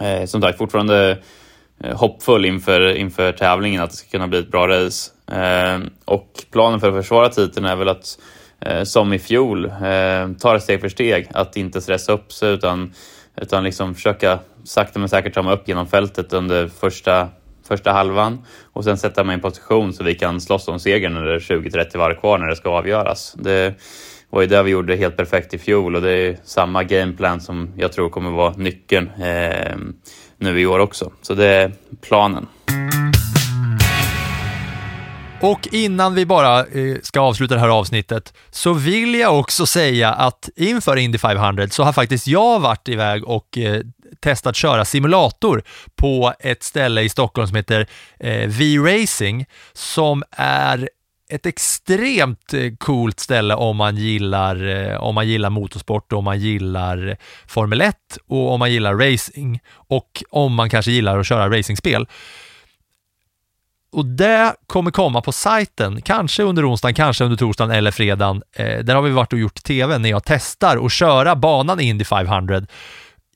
[0.02, 1.18] eh, som sagt, fortfarande
[1.84, 5.12] Eh, hoppfull inför, inför tävlingen att det ska kunna bli ett bra race.
[5.32, 8.20] Eh, och planen för att försvara titeln är väl att,
[8.60, 9.72] eh, som i fjol,
[10.40, 11.28] ta det steg för steg.
[11.34, 12.94] Att inte stressa upp sig utan,
[13.42, 17.28] utan liksom försöka sakta men säkert ta mig upp genom fältet under första,
[17.68, 21.14] första halvan och sen sätta mig i en position så vi kan slåss om segern
[21.14, 23.36] när det är 20-30 varv kvar när det ska avgöras.
[23.38, 23.74] Det
[24.30, 27.74] var ju det vi gjorde helt perfekt i fjol och det är samma gameplan som
[27.78, 29.76] jag tror kommer vara nyckeln eh,
[30.38, 31.12] nu i år också.
[31.22, 31.72] Så det är
[32.02, 32.48] planen.
[35.42, 40.14] Och innan vi bara eh, ska avsluta det här avsnittet så vill jag också säga
[40.14, 43.82] att inför Indy 500 så har faktiskt jag varit iväg och eh,
[44.20, 45.64] testat köra simulator
[45.96, 47.88] på ett ställe i Stockholm som heter
[48.20, 50.90] eh, V-Racing som är
[51.30, 56.40] ett extremt eh, coolt ställe om man gillar, eh, om man gillar motorsport, om man
[56.40, 57.18] gillar
[57.48, 57.96] Formel 1
[58.28, 62.08] och om man gillar racing och om man kanske gillar att köra racingspel.
[63.92, 68.42] Och det kommer komma på sajten, kanske under onsdagen, kanske under torsdagen eller fredagen.
[68.56, 72.06] Eh, där har vi varit och gjort tv när jag testar att köra banan Indy
[72.06, 72.62] 500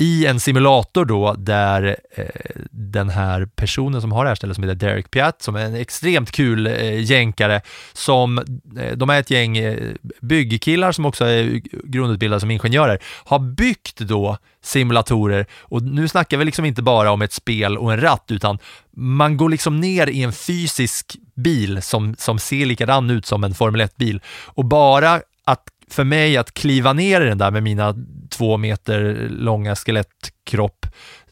[0.02, 2.26] i en simulator då där eh,
[2.72, 5.76] den här personen som har det här stället som heter Derek Piat, som är en
[5.76, 7.62] extremt kul eh, jänkare,
[7.94, 8.38] som,
[8.80, 9.78] eh, de är ett gäng eh,
[10.22, 15.46] byggkillar som också är grundutbildade som ingenjörer, har byggt då simulatorer.
[15.60, 18.60] Och nu snackar vi liksom inte bara om ett spel och en ratt utan
[18.92, 23.54] man går liksom ner i en fysisk bil som, som ser likadan ut som en
[23.54, 27.96] Formel 1-bil och bara att för mig att kliva ner i den där med mina
[28.30, 30.86] två meter långa skelettkropp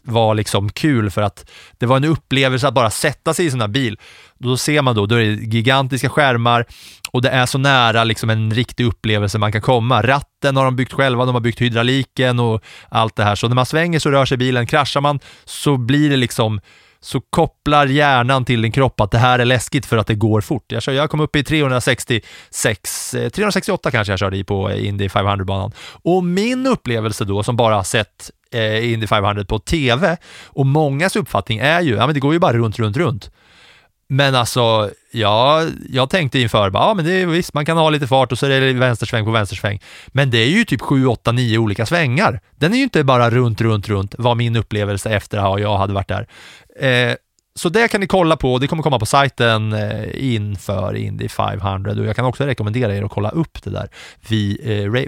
[0.07, 3.51] var liksom kul för att det var en upplevelse att bara sätta sig i en
[3.51, 3.99] sån här bil.
[4.37, 6.65] Då ser man då, då är det gigantiska skärmar
[7.11, 10.01] och det är så nära liksom en riktig upplevelse man kan komma.
[10.01, 13.35] Ratten har de byggt själva, de har byggt hydrauliken och allt det här.
[13.35, 16.61] Så när man svänger så rör sig bilen, kraschar man så blir det liksom
[16.99, 20.41] så kopplar hjärnan till din kropp att det här är läskigt för att det går
[20.41, 20.71] fort.
[20.71, 24.87] Jag, kör, jag kom upp i 366, 368 eh, kanske jag körde i på eh,
[24.87, 25.71] Indy 500-banan.
[26.03, 31.59] Och min upplevelse då, som bara sett eh, Indy 500 på TV, och mångas uppfattning
[31.59, 33.31] är ju, ja men det går ju bara runt, runt, runt.
[34.09, 38.07] Men alltså, ja, jag tänkte inför, ja men det är visst, man kan ha lite
[38.07, 39.81] fart och så är det vänstersväng på vänstersväng.
[40.07, 42.39] Men det är ju typ 7, 8, 9 olika svängar.
[42.55, 45.93] Den är ju inte bara runt, runt, runt, var min upplevelse efter att jag hade
[45.93, 46.27] varit där.
[46.79, 47.15] Eh,
[47.55, 51.91] så det kan ni kolla på, det kommer komma på sajten eh, inför Indy 500
[51.91, 53.89] och jag kan också rekommendera er att kolla upp det där.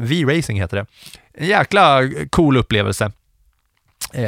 [0.01, 0.85] V-Racing eh, heter det.
[1.33, 3.11] En jäkla cool upplevelse.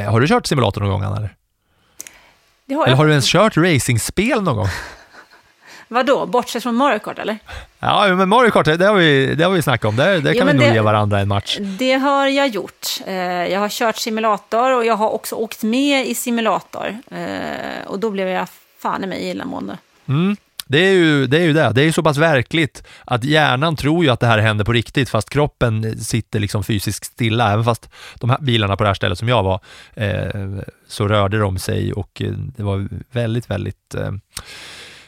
[0.08, 1.16] Har du kört simulator någon gång, Anna?
[1.16, 1.36] Eller?
[2.76, 4.68] har, eller har du ens kört racingspel någon gång?
[5.92, 7.38] Vadå, bortsett från Mario Kart eller?
[7.78, 9.96] Ja, men Mario Kart, det har vi, det har vi snackat om.
[9.96, 11.58] Det, det kan vi nog det, ge varandra en match.
[11.60, 12.86] Det har jag gjort.
[13.06, 16.96] Eh, jag har kört simulator och jag har också åkt med i simulator.
[17.10, 19.78] Eh, och då blev jag fan i mig illamående.
[20.08, 20.36] Mm.
[20.66, 21.72] Det är, ju, det är ju det.
[21.72, 24.72] Det är ju så pass verkligt att hjärnan tror ju att det här händer på
[24.72, 27.52] riktigt fast kroppen sitter liksom fysiskt stilla.
[27.52, 29.60] Även fast de här bilarna på det här stället som jag var
[29.94, 32.22] eh, så rörde de sig och
[32.56, 34.12] det var väldigt, väldigt eh,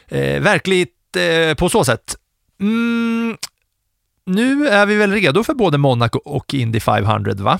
[0.07, 2.15] eh, verkligt eh, på så sätt.
[2.59, 3.37] Mm,
[4.25, 7.59] nu är vi väl redo för både Monaco och Indy 500, va?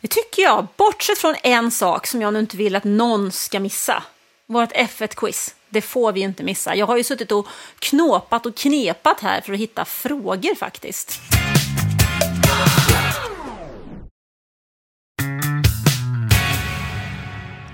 [0.00, 3.60] Det tycker jag, bortsett från en sak som jag nu inte vill att någon ska
[3.60, 4.02] missa.
[4.46, 5.54] Vårt F1-quiz.
[5.68, 6.74] Det får vi inte missa.
[6.74, 7.46] Jag har ju suttit och
[7.78, 11.20] knåpat och knepat här för att hitta frågor faktiskt.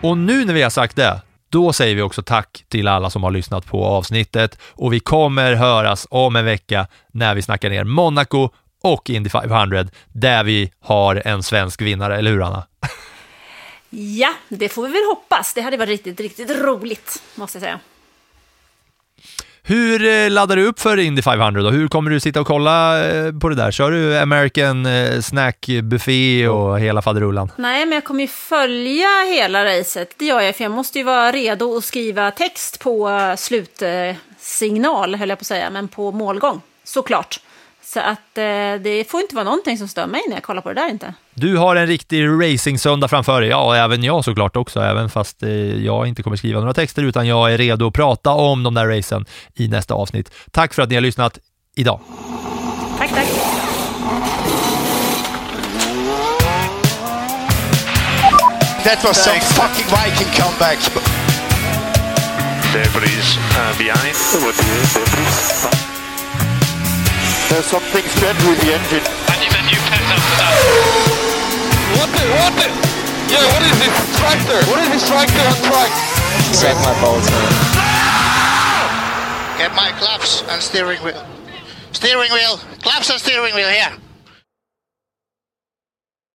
[0.03, 1.21] Och nu när vi har sagt det,
[1.53, 5.55] då säger vi också tack till alla som har lyssnat på avsnittet och vi kommer
[5.55, 8.49] höras om en vecka när vi snackar ner Monaco
[8.83, 12.67] och Indy 500 där vi har en svensk vinnare, eller hur Anna?
[13.91, 15.55] Ja, det får vi väl hoppas.
[15.55, 17.81] Det hade varit riktigt, riktigt roligt, måste jag säga.
[19.65, 21.71] Hur eh, laddar du upp för Indy 500 då?
[21.71, 23.71] Hur kommer du sitta och kolla eh, på det där?
[23.71, 27.53] Kör du American eh, Snack Buffé och hela faderullan?
[27.57, 30.15] Nej, men jag kommer ju följa hela racet.
[30.19, 35.29] Det gör jag, för jag måste ju vara redo att skriva text på slutsignal, höll
[35.29, 36.61] jag på att säga, men på målgång.
[36.85, 37.41] såklart.
[37.83, 40.81] Så att det får inte vara någonting som stör mig när jag kollar på det
[40.81, 41.15] där inte.
[41.35, 45.43] Du har en riktig racing-söndag framför dig, ja, och även jag såklart också, även fast
[45.43, 45.51] eh,
[45.85, 48.87] jag inte kommer skriva några texter, utan jag är redo att prata om de där
[48.87, 49.25] racen
[49.55, 50.31] i nästa avsnitt.
[50.51, 51.39] Tack för att ni har lyssnat
[51.77, 52.01] idag.
[52.99, 53.27] Tack, tack.
[58.85, 60.79] That was some fucking Viking comeback.
[62.73, 64.15] Debris uh, behind.
[67.49, 69.07] There's something strange with the engine.
[69.29, 71.02] And even you pet after that.
[72.03, 72.27] What the?
[72.35, 72.67] What the?
[73.31, 74.59] Yeah, what is this tractor?
[74.67, 75.87] What is this tractor on track?
[76.59, 77.47] Check my bolts, man.
[79.57, 81.25] Get my claps and steering wheel.
[81.93, 82.59] Steering wheel.
[82.83, 83.93] Claps and steering wheel here.